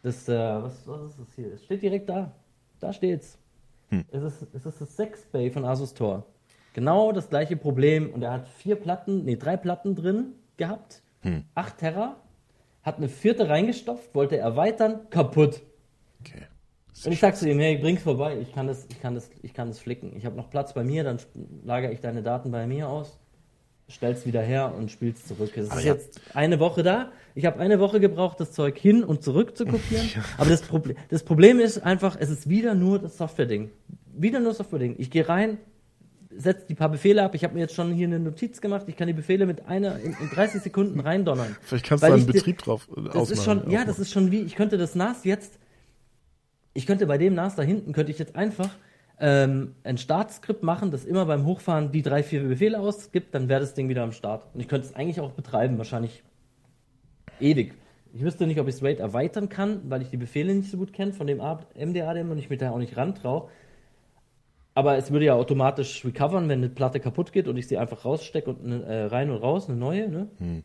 [0.03, 1.53] Das, äh, was, was ist das hier?
[1.55, 2.33] Es steht direkt da.
[2.79, 3.39] Da steht's.
[3.89, 4.05] Hm.
[4.11, 6.27] Es, ist, es ist das 6 Bay von Asus Tor.
[6.77, 8.11] Genau das gleiche Problem.
[8.11, 11.01] Und er hat vier Platten, nee, drei Platten drin gehabt.
[11.23, 11.45] Hm.
[11.55, 12.17] 8 Terra.
[12.83, 15.63] Hat eine vierte reingestopft, wollte erweitern, kaputt.
[16.21, 16.43] Okay.
[17.07, 19.55] Und ich sag zu ihm, hey, bring's vorbei, ich kann das, ich kann das, ich
[19.55, 20.15] kann das flicken.
[20.19, 21.19] Ich habe noch Platz bei mir, dann
[21.65, 23.19] lagere ich deine Daten bei mir aus,
[23.89, 25.57] stell's wieder her und spiel's zurück.
[25.57, 27.11] Es ist jetzt eine Woche da.
[27.35, 30.11] Ich habe eine Woche gebraucht, das Zeug hin und zurück zu kopieren.
[30.15, 30.23] Ja.
[30.37, 33.71] Aber das, Proble das Problem ist einfach, es ist wieder nur das Software-Ding.
[34.13, 34.97] Wieder nur das Software-Ding.
[34.99, 35.57] Ich gehe rein,
[36.39, 37.35] setzt die paar Befehle ab.
[37.35, 38.87] Ich habe mir jetzt schon hier eine Notiz gemacht.
[38.89, 41.57] Ich kann die Befehle mit einer in, in 30 Sekunden reindonnern.
[41.63, 44.41] Vielleicht kannst du einen Betrieb drauf äh, das ist schon, Ja, das ist schon wie,
[44.41, 45.59] ich könnte das NAS jetzt,
[46.75, 48.71] ich könnte bei dem NAS da hinten, könnte ich jetzt einfach
[49.19, 53.61] ähm, ein Startskript machen, das immer beim Hochfahren die drei, vier Befehle ausgibt, dann wäre
[53.61, 54.47] das Ding wieder am Start.
[54.55, 56.23] Und ich könnte es eigentlich auch betreiben, wahrscheinlich
[57.41, 57.75] ewig.
[58.13, 60.79] Ich wüsste nicht, ob ich es RAID erweitern kann, weil ich die Befehle nicht so
[60.79, 63.49] gut kenne von dem MDADM und ich mich da auch nicht rantraue.
[64.77, 68.05] Aber es würde ja automatisch recovern, wenn eine Platte kaputt geht und ich sie einfach
[68.05, 70.29] rausstecke und äh, rein und raus, eine neue, ne?
[70.37, 70.65] Hm.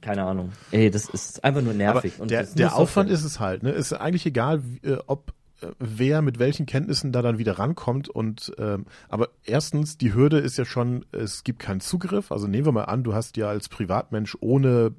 [0.00, 0.52] Keine Ahnung.
[0.70, 2.12] Ey, das ist einfach nur nervig.
[2.18, 3.72] Aber der, der Aufwand ist es halt, ne?
[3.72, 8.52] Ist eigentlich egal, äh, ob äh, wer mit welchen Kenntnissen da dann wieder rankommt und
[8.58, 12.72] ähm, aber erstens die Hürde ist ja schon es gibt keinen Zugriff also nehmen wir
[12.72, 14.92] mal an du hast ja als Privatmensch ohne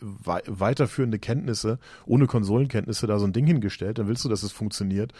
[0.00, 4.52] wei weiterführende Kenntnisse ohne Konsolenkenntnisse da so ein Ding hingestellt dann willst du dass es
[4.52, 5.12] funktioniert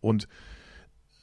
[0.00, 0.26] und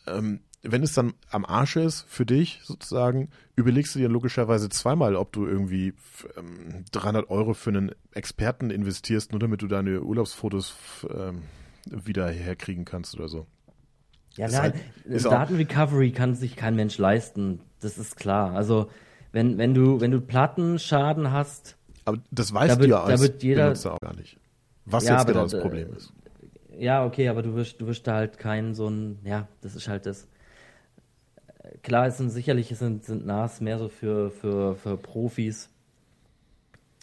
[0.07, 5.15] ähm, wenn es dann am Arsch ist für dich sozusagen, überlegst du dir logischerweise zweimal,
[5.15, 5.93] ob du irgendwie
[6.37, 10.75] ähm, 300 Euro für einen Experten investierst, nur damit du deine Urlaubsfotos
[11.13, 11.43] ähm,
[11.85, 13.45] wieder herkriegen kannst oder so.
[14.35, 14.73] Ja, nein,
[15.05, 17.59] halt, Datenrecovery kann sich kein Mensch leisten.
[17.81, 18.55] Das ist klar.
[18.55, 18.89] Also
[19.31, 23.27] wenn, wenn du wenn du Plattenschaden hast, aber das weißt da du ja als da
[23.27, 24.37] wird jeder, Benutzer auch gar nicht.
[24.85, 26.13] Was ja, jetzt genau das Problem ist.
[26.79, 29.87] Ja, okay, aber du wirst du wirst da halt keinen so ein ja, das ist
[29.87, 30.27] halt das
[31.81, 35.69] klar, es sind sicherlich sind, sind NAS mehr so für, für, für Profis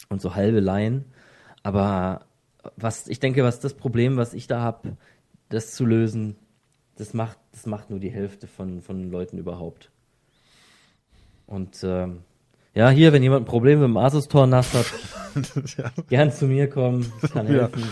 [0.09, 1.05] und so halbe Laien.
[1.63, 2.25] Aber
[2.75, 4.97] was ich denke, was das Problem, was ich da habe,
[5.49, 6.35] das zu lösen,
[6.95, 9.89] das macht, das macht nur die Hälfte von, von Leuten überhaupt.
[11.47, 12.19] Und ähm,
[12.73, 14.85] ja, hier, wenn jemand ein Problem mit dem Asus-Tor nass hat,
[15.77, 15.91] ja.
[16.07, 17.81] gern zu mir kommen, kann helfen.
[17.81, 17.87] Ja.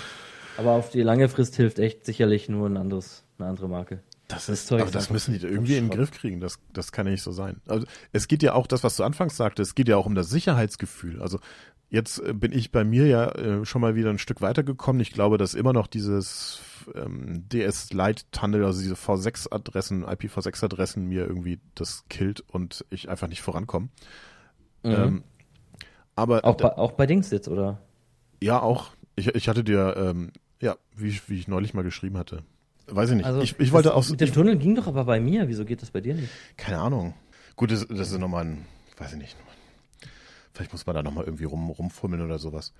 [0.57, 3.99] Aber auf die lange Frist hilft echt sicherlich nur ein anderes, eine andere Marke.
[4.29, 6.39] Das ist, das aber das müssen die irgendwie in den Griff kriegen.
[6.39, 7.61] Das, das kann ja nicht so sein.
[7.67, 10.13] Also es geht ja auch, das, was du anfangs sagtest, es geht ja auch um
[10.13, 11.19] das Sicherheitsgefühl.
[11.19, 11.39] Also
[11.89, 15.01] jetzt äh, bin ich bei mir ja äh, schon mal wieder ein Stück weitergekommen.
[15.01, 16.61] Ich glaube, dass immer noch dieses
[16.93, 23.27] ähm, DS Lite Tunnel, also diese V6-Adressen, IPv6-Adressen mir irgendwie das killt und ich einfach
[23.27, 23.89] nicht vorankomme.
[24.83, 24.91] Mhm.
[24.91, 25.23] Ähm,
[26.15, 27.81] aber auch bei, auch bei Dings jetzt, oder?
[28.43, 28.91] Ja, auch.
[29.15, 32.43] Ich, ich hatte dir, ähm, ja, wie, wie ich neulich mal geschrieben hatte,
[32.91, 33.25] Weiß ich nicht.
[33.25, 34.07] Also ich, ich wollte auch.
[34.09, 35.47] Mit dem Tunnel ging doch aber bei mir.
[35.47, 36.29] Wieso geht das bei dir nicht?
[36.57, 37.13] Keine Ahnung.
[37.55, 38.65] Gut, das, das ist nochmal ein,
[38.97, 39.35] weiß ich nicht.
[40.53, 42.73] Vielleicht muss man da nochmal irgendwie rum, rumfummeln oder sowas.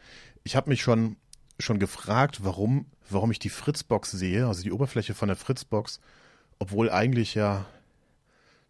[0.44, 1.18] Ich habe mich schon,
[1.60, 6.00] schon gefragt, warum, warum ich die Fritzbox sehe, also die Oberfläche von der Fritzbox,
[6.60, 7.66] obwohl eigentlich ja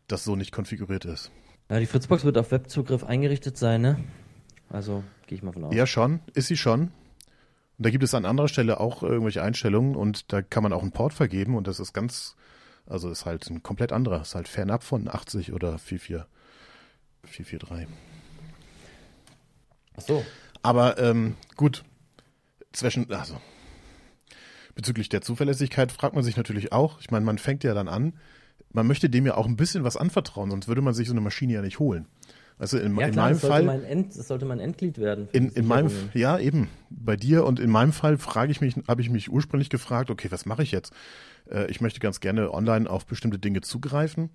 [0.08, 1.32] das so nicht konfiguriert ist.
[1.70, 4.04] Ja, die Fritzbox wird auf Webzugriff eingerichtet sein, ne?
[4.70, 5.74] Also gehe ich mal von aus.
[5.76, 6.20] Ja, schon.
[6.34, 6.92] Ist sie schon.
[7.80, 10.82] Und da gibt es an anderer Stelle auch irgendwelche Einstellungen und da kann man auch
[10.82, 12.36] einen Port vergeben und das ist ganz,
[12.86, 16.28] also ist halt ein komplett anderer, ist halt fernab von 80 oder 44,
[17.24, 17.88] 443.
[19.96, 20.26] Ach so.
[20.62, 21.86] Aber ähm, gut,
[22.74, 23.40] zwischen, also
[24.76, 28.20] bezüglich der Zuverlässigkeit fragt man sich natürlich auch, ich meine, man fängt ja dann an,
[28.74, 31.22] man möchte dem ja auch ein bisschen was anvertrauen, sonst würde man sich so eine
[31.22, 32.08] Maschine ja nicht holen.
[32.60, 33.64] Also in, ja, in klar, meinem das Fall.
[33.64, 35.30] Mein End, das sollte mein Endglied werden.
[35.32, 36.68] In, in meinem, ja, eben.
[36.90, 40.30] Bei dir und in meinem Fall frage ich mich, habe ich mich ursprünglich gefragt, okay,
[40.30, 40.94] was mache ich jetzt?
[41.50, 44.30] Äh, ich möchte ganz gerne online auf bestimmte Dinge zugreifen,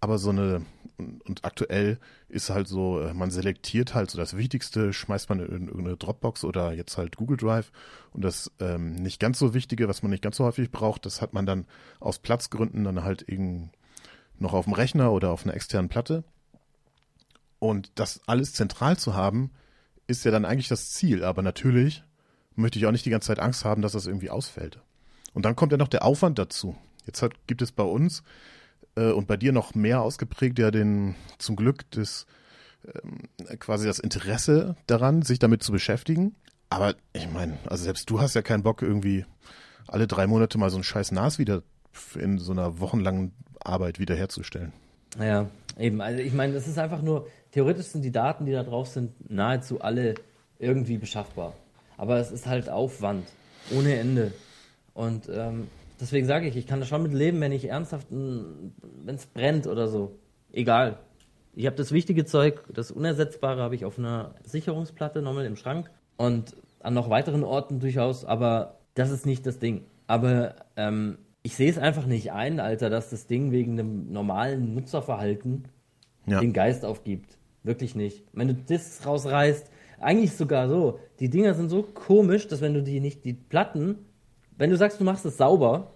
[0.00, 0.62] aber so eine,
[0.96, 1.98] und aktuell
[2.28, 6.42] ist halt so, äh, man selektiert halt so das Wichtigste, schmeißt man in irgendeine Dropbox
[6.42, 7.70] oder jetzt halt Google Drive
[8.12, 11.22] und das ähm, nicht ganz so Wichtige, was man nicht ganz so häufig braucht, das
[11.22, 11.64] hat man dann
[12.00, 13.70] aus Platzgründen dann halt irgendein
[14.40, 16.24] noch auf dem Rechner oder auf einer externen Platte.
[17.58, 19.50] Und das alles zentral zu haben,
[20.06, 21.24] ist ja dann eigentlich das Ziel.
[21.24, 22.04] Aber natürlich
[22.54, 24.80] möchte ich auch nicht die ganze Zeit Angst haben, dass das irgendwie ausfällt.
[25.34, 26.76] Und dann kommt ja noch der Aufwand dazu.
[27.06, 28.22] Jetzt hat, gibt es bei uns
[28.96, 32.26] äh, und bei dir noch mehr ausgeprägt ja den zum Glück das
[32.84, 33.28] ähm,
[33.58, 36.34] quasi das Interesse daran, sich damit zu beschäftigen.
[36.70, 39.24] Aber ich meine, also selbst du hast ja keinen Bock irgendwie
[39.86, 41.62] alle drei Monate mal so ein scheiß NAS wieder
[42.14, 44.72] in so einer wochenlangen Arbeit wiederherzustellen.
[45.18, 45.48] Ja,
[45.78, 46.00] eben.
[46.00, 49.30] Also ich meine, das ist einfach nur, theoretisch sind die Daten, die da drauf sind,
[49.30, 50.14] nahezu alle
[50.58, 51.54] irgendwie beschaffbar.
[51.96, 53.26] Aber es ist halt Aufwand
[53.76, 54.32] ohne Ende.
[54.94, 55.68] Und ähm,
[56.00, 58.72] deswegen sage ich, ich kann da schon mit leben, wenn ich ernsthaft, wenn
[59.14, 60.18] es brennt oder so.
[60.52, 60.98] Egal.
[61.54, 65.90] Ich habe das wichtige Zeug, das Unersetzbare habe ich auf einer Sicherungsplatte nochmal im Schrank
[66.16, 69.84] und an noch weiteren Orten durchaus, aber das ist nicht das Ding.
[70.06, 74.74] Aber ähm, ich sehe es einfach nicht ein, Alter, dass das Ding wegen einem normalen
[74.74, 75.64] Nutzerverhalten
[76.30, 76.40] ja.
[76.40, 77.36] den Geist aufgibt.
[77.62, 78.24] Wirklich nicht.
[78.32, 79.70] Wenn du Discs rausreißt,
[80.00, 83.96] eigentlich sogar so, die Dinger sind so komisch, dass wenn du die nicht, die Platten,
[84.56, 85.92] wenn du sagst, du machst es sauber,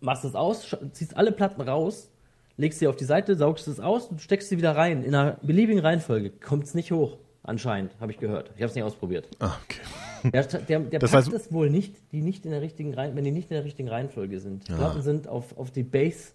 [0.00, 2.10] machst es aus, ziehst alle Platten raus,
[2.56, 5.02] legst sie auf die Seite, saugst es aus und steckst sie wieder rein.
[5.02, 7.18] In einer beliebigen Reihenfolge kommt es nicht hoch.
[7.42, 8.50] Anscheinend, habe ich gehört.
[8.54, 9.28] Ich habe es nicht ausprobiert.
[9.38, 9.80] Ah, okay.
[10.22, 13.16] Der, der, der das packt heißt, es wohl nicht, die nicht in der richtigen Reihen,
[13.16, 14.68] wenn die nicht in der richtigen Reihenfolge sind.
[14.68, 14.76] Die ja.
[14.76, 16.32] Platten sind auf, auf die Base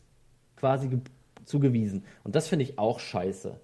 [0.55, 0.89] quasi
[1.45, 2.03] zugewiesen.
[2.23, 3.55] Und das finde ich auch scheiße.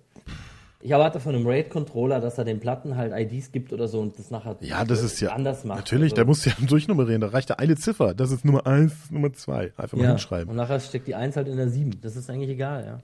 [0.83, 4.17] Ich erwarte von einem RAID-Controller, dass er den Platten halt IDs gibt oder so und
[4.17, 5.79] das nachher ja, das ist ja, anders macht.
[5.79, 7.21] Natürlich, also, der muss ja durchnummerieren.
[7.21, 8.15] Da reicht ja eine Ziffer.
[8.15, 9.73] Das ist Nummer 1, Nummer 2.
[9.77, 10.49] Einfach mal ja, hinschreiben.
[10.49, 12.01] Und nachher steckt die 1 halt in der 7.
[12.01, 12.99] Das ist eigentlich egal, ja.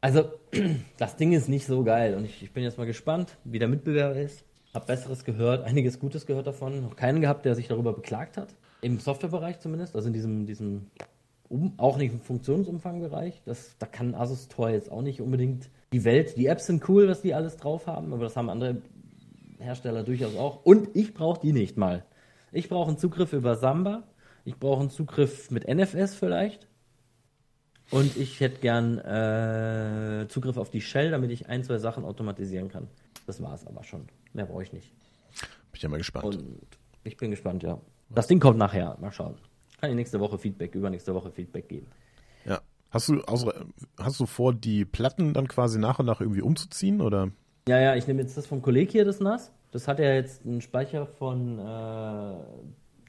[0.00, 0.30] Also,
[0.98, 3.68] das Ding ist nicht so geil und ich, ich bin jetzt mal gespannt, wie der
[3.68, 4.44] Mitbewerber ist.
[4.72, 6.82] Hab Besseres gehört, einiges Gutes gehört davon.
[6.82, 8.54] Noch keinen gehabt, der sich darüber beklagt hat.
[8.80, 10.86] Im Softwarebereich zumindest, also in diesem, diesem
[11.48, 13.42] um, auch nicht im Funktionsumfangbereich.
[13.44, 16.36] Das, da kann Asus Tor jetzt auch nicht unbedingt die Welt.
[16.36, 18.82] Die Apps sind cool, was die alles drauf haben, aber das haben andere
[19.58, 20.64] Hersteller durchaus auch.
[20.64, 22.04] Und ich brauche die nicht mal.
[22.52, 24.04] Ich brauche einen Zugriff über Samba.
[24.44, 26.68] Ich brauche einen Zugriff mit NFS vielleicht.
[27.90, 32.68] Und ich hätte gern äh, Zugriff auf die Shell, damit ich ein, zwei Sachen automatisieren
[32.68, 32.88] kann.
[33.26, 34.06] Das war es aber schon.
[34.34, 34.90] Mehr brauche ich nicht.
[34.90, 36.24] Bin ich ja mal gespannt.
[36.36, 36.60] Und
[37.04, 37.80] ich bin gespannt, ja.
[38.10, 38.96] Das Ding kommt nachher.
[39.00, 39.34] Mal schauen.
[39.80, 41.86] Kann ich nächste Woche Feedback, übernächste Woche Feedback geben.
[42.44, 42.60] Ja.
[42.90, 43.52] Hast du, also,
[43.98, 47.30] hast du vor, die Platten dann quasi nach und nach irgendwie umzuziehen, oder?
[47.68, 49.52] Ja, ja, ich nehme jetzt das vom Kolleg hier, das NAS.
[49.70, 52.34] Das hat ja jetzt einen Speicher von äh,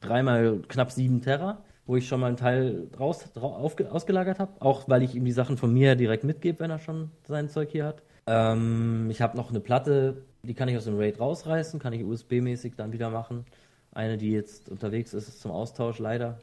[0.02, 4.88] dreimal knapp sieben Terra wo ich schon mal einen Teil raus, auf, ausgelagert habe, auch
[4.88, 7.86] weil ich ihm die Sachen von mir direkt mitgebe, wenn er schon sein Zeug hier
[7.86, 8.04] hat.
[8.28, 12.04] Ähm, ich habe noch eine Platte, die kann ich aus dem RAID rausreißen, kann ich
[12.04, 13.44] USB-mäßig dann wieder machen.
[13.92, 16.38] Eine, die jetzt unterwegs ist, ist zum Austausch leider.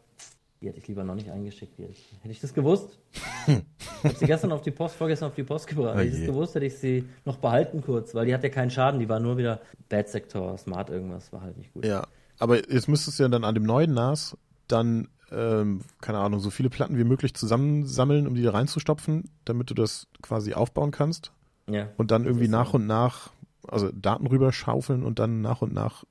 [0.61, 1.79] Die hätte ich lieber noch nicht eingeschickt.
[1.79, 2.99] Hätte ich, hätte ich das gewusst,
[3.47, 5.95] ich habe sie gestern auf die Post, vorgestern auf die Post gebracht.
[5.97, 8.49] Oh hätte ich das gewusst, hätte ich sie noch behalten kurz, weil die hat ja
[8.49, 11.85] keinen Schaden, die war nur wieder Bad Sector, Smart irgendwas, war halt nicht gut.
[11.85, 12.07] Ja,
[12.39, 14.37] aber jetzt müsstest du ja dann an dem neuen NAS
[14.69, 19.71] dann ähm, keine Ahnung, so viele Platten wie möglich zusammensammeln, um die da reinzustopfen, damit
[19.71, 21.33] du das quasi aufbauen kannst.
[21.69, 21.89] Ja.
[21.97, 23.33] Und dann irgendwie nach und nach,
[23.67, 26.05] also Daten rüber schaufeln und dann nach und nach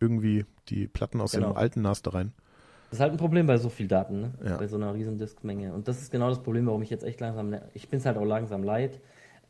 [0.00, 1.48] irgendwie die Platten aus genau.
[1.48, 2.32] dem alten NAS da rein.
[2.90, 4.30] Das ist halt ein Problem bei so viel Daten, ne?
[4.44, 4.56] Ja.
[4.56, 5.74] bei so einer riesen Diskmenge.
[5.74, 8.16] Und das ist genau das Problem, warum ich jetzt echt langsam, ich bin es halt
[8.16, 9.00] auch langsam leid.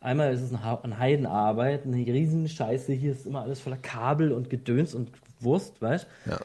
[0.01, 4.51] Einmal ist es eine Heidenarbeit, eine riesen Scheiße, hier ist immer alles voller Kabel und
[4.51, 5.11] Gedöns und
[5.41, 6.39] Wurst, weißt Ja.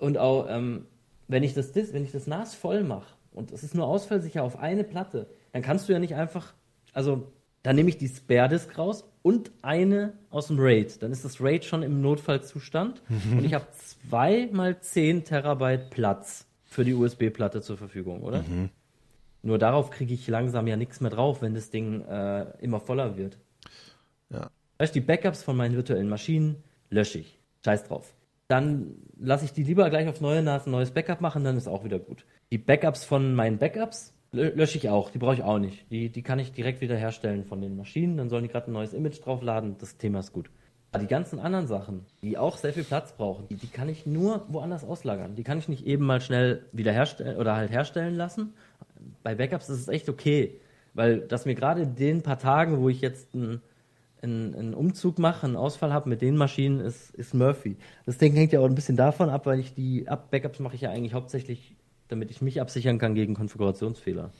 [0.00, 0.86] Und auch, ähm,
[1.28, 4.58] wenn ich das, wenn ich das NAS voll mache und es ist nur ausfallsicher auf
[4.58, 6.52] eine Platte, dann kannst du ja nicht einfach,
[6.92, 11.02] also dann nehme ich die Spare Disk raus und eine aus dem RAID.
[11.02, 13.38] Dann ist das RAID schon im Notfallzustand mhm.
[13.38, 18.42] und ich habe zwei mal zehn Terabyte Platz für die USB-Platte zur Verfügung, oder?
[18.42, 18.70] Mhm.
[19.42, 23.16] Nur darauf kriege ich langsam ja nichts mehr drauf, wenn das Ding äh, immer voller
[23.16, 23.38] wird.
[24.30, 24.50] Ja.
[24.78, 26.56] Weißt du, die Backups von meinen virtuellen Maschinen
[26.90, 27.38] lösche ich.
[27.64, 28.14] Scheiß drauf
[28.48, 31.66] dann lasse ich die lieber gleich aufs neue NAS ein neues Backup machen, dann ist
[31.66, 32.24] auch wieder gut.
[32.50, 35.90] Die Backups von meinen Backups lösche ich auch, die brauche ich auch nicht.
[35.90, 38.72] Die, die kann ich direkt wieder herstellen von den Maschinen, dann sollen die gerade ein
[38.72, 40.50] neues Image draufladen, das Thema ist gut.
[40.92, 44.06] Aber die ganzen anderen Sachen, die auch sehr viel Platz brauchen, die, die kann ich
[44.06, 45.34] nur woanders auslagern.
[45.34, 48.54] Die kann ich nicht eben mal schnell wieder herstellen oder halt herstellen lassen.
[49.22, 50.60] Bei Backups ist es echt okay,
[50.92, 53.60] weil das mir gerade in den paar Tagen, wo ich jetzt ein
[54.24, 57.76] einen, einen Umzug mache, einen Ausfall habe mit den Maschinen, ist, ist Murphy.
[58.06, 60.80] Das Ding hängt ja auch ein bisschen davon ab, weil ich die Backups mache ich
[60.80, 61.73] ja eigentlich hauptsächlich,
[62.08, 64.30] damit ich mich absichern kann gegen Konfigurationsfehler.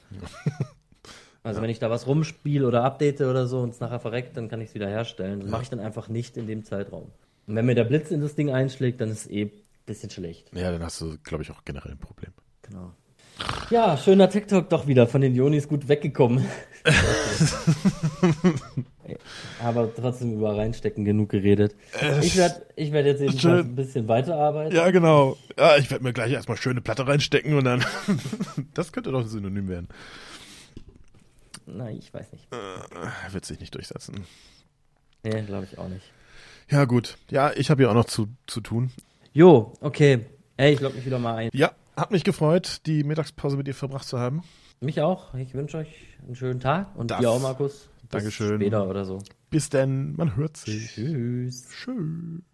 [1.47, 1.63] Also ja.
[1.63, 4.63] wenn ich da was rumspiele oder update oder so und es nachher verreckt, dann kann
[4.63, 5.41] ich es wieder herstellen.
[5.41, 5.51] Das ja.
[5.51, 7.11] mache ich dann einfach nicht in dem Zeitraum.
[7.47, 9.51] Und wenn mir der Blitz in das Ding einschlägt, dann ist es eh ein
[9.85, 10.51] bisschen schlecht.
[10.55, 12.33] Ja, dann hast du, glaube ich, auch generell ein Problem.
[12.63, 12.95] Genau.
[13.71, 16.47] Ja, schöner TikTok doch wieder von den Jonis gut weggekommen.
[19.63, 21.75] Aber trotzdem über reinstecken genug geredet.
[22.23, 24.77] Ich werde ich werd jetzt jedenfalls ein bisschen weiterarbeiten.
[24.77, 25.37] Ja, genau.
[25.59, 27.85] Ja, ich werde mir gleich erstmal schöne Platte reinstecken und dann.
[28.75, 29.89] das könnte doch ein Synonym werden.
[31.67, 32.47] Nein, ich weiß nicht.
[32.53, 34.27] Äh, wird sich nicht durchsetzen.
[35.23, 36.05] Nee, glaube ich auch nicht.
[36.71, 37.17] Ja, gut.
[37.31, 38.91] Ja, ich habe ja auch noch zu, zu tun.
[39.33, 40.27] Jo, okay.
[40.57, 41.51] Ey, ich logge mich wieder mal ein.
[41.53, 44.43] Ja, hat mich gefreut, die Mittagspause mit dir verbracht zu haben.
[44.81, 45.35] Mich auch.
[45.35, 45.89] Ich wünsche euch
[46.25, 47.89] einen schönen Tag und das, dir auch, Markus.
[48.03, 48.61] Bis Dankeschön.
[48.61, 49.19] Später oder so.
[49.51, 50.93] Bis denn, man hört sich.
[50.95, 51.69] Tschüss.
[51.71, 52.54] Tschüss.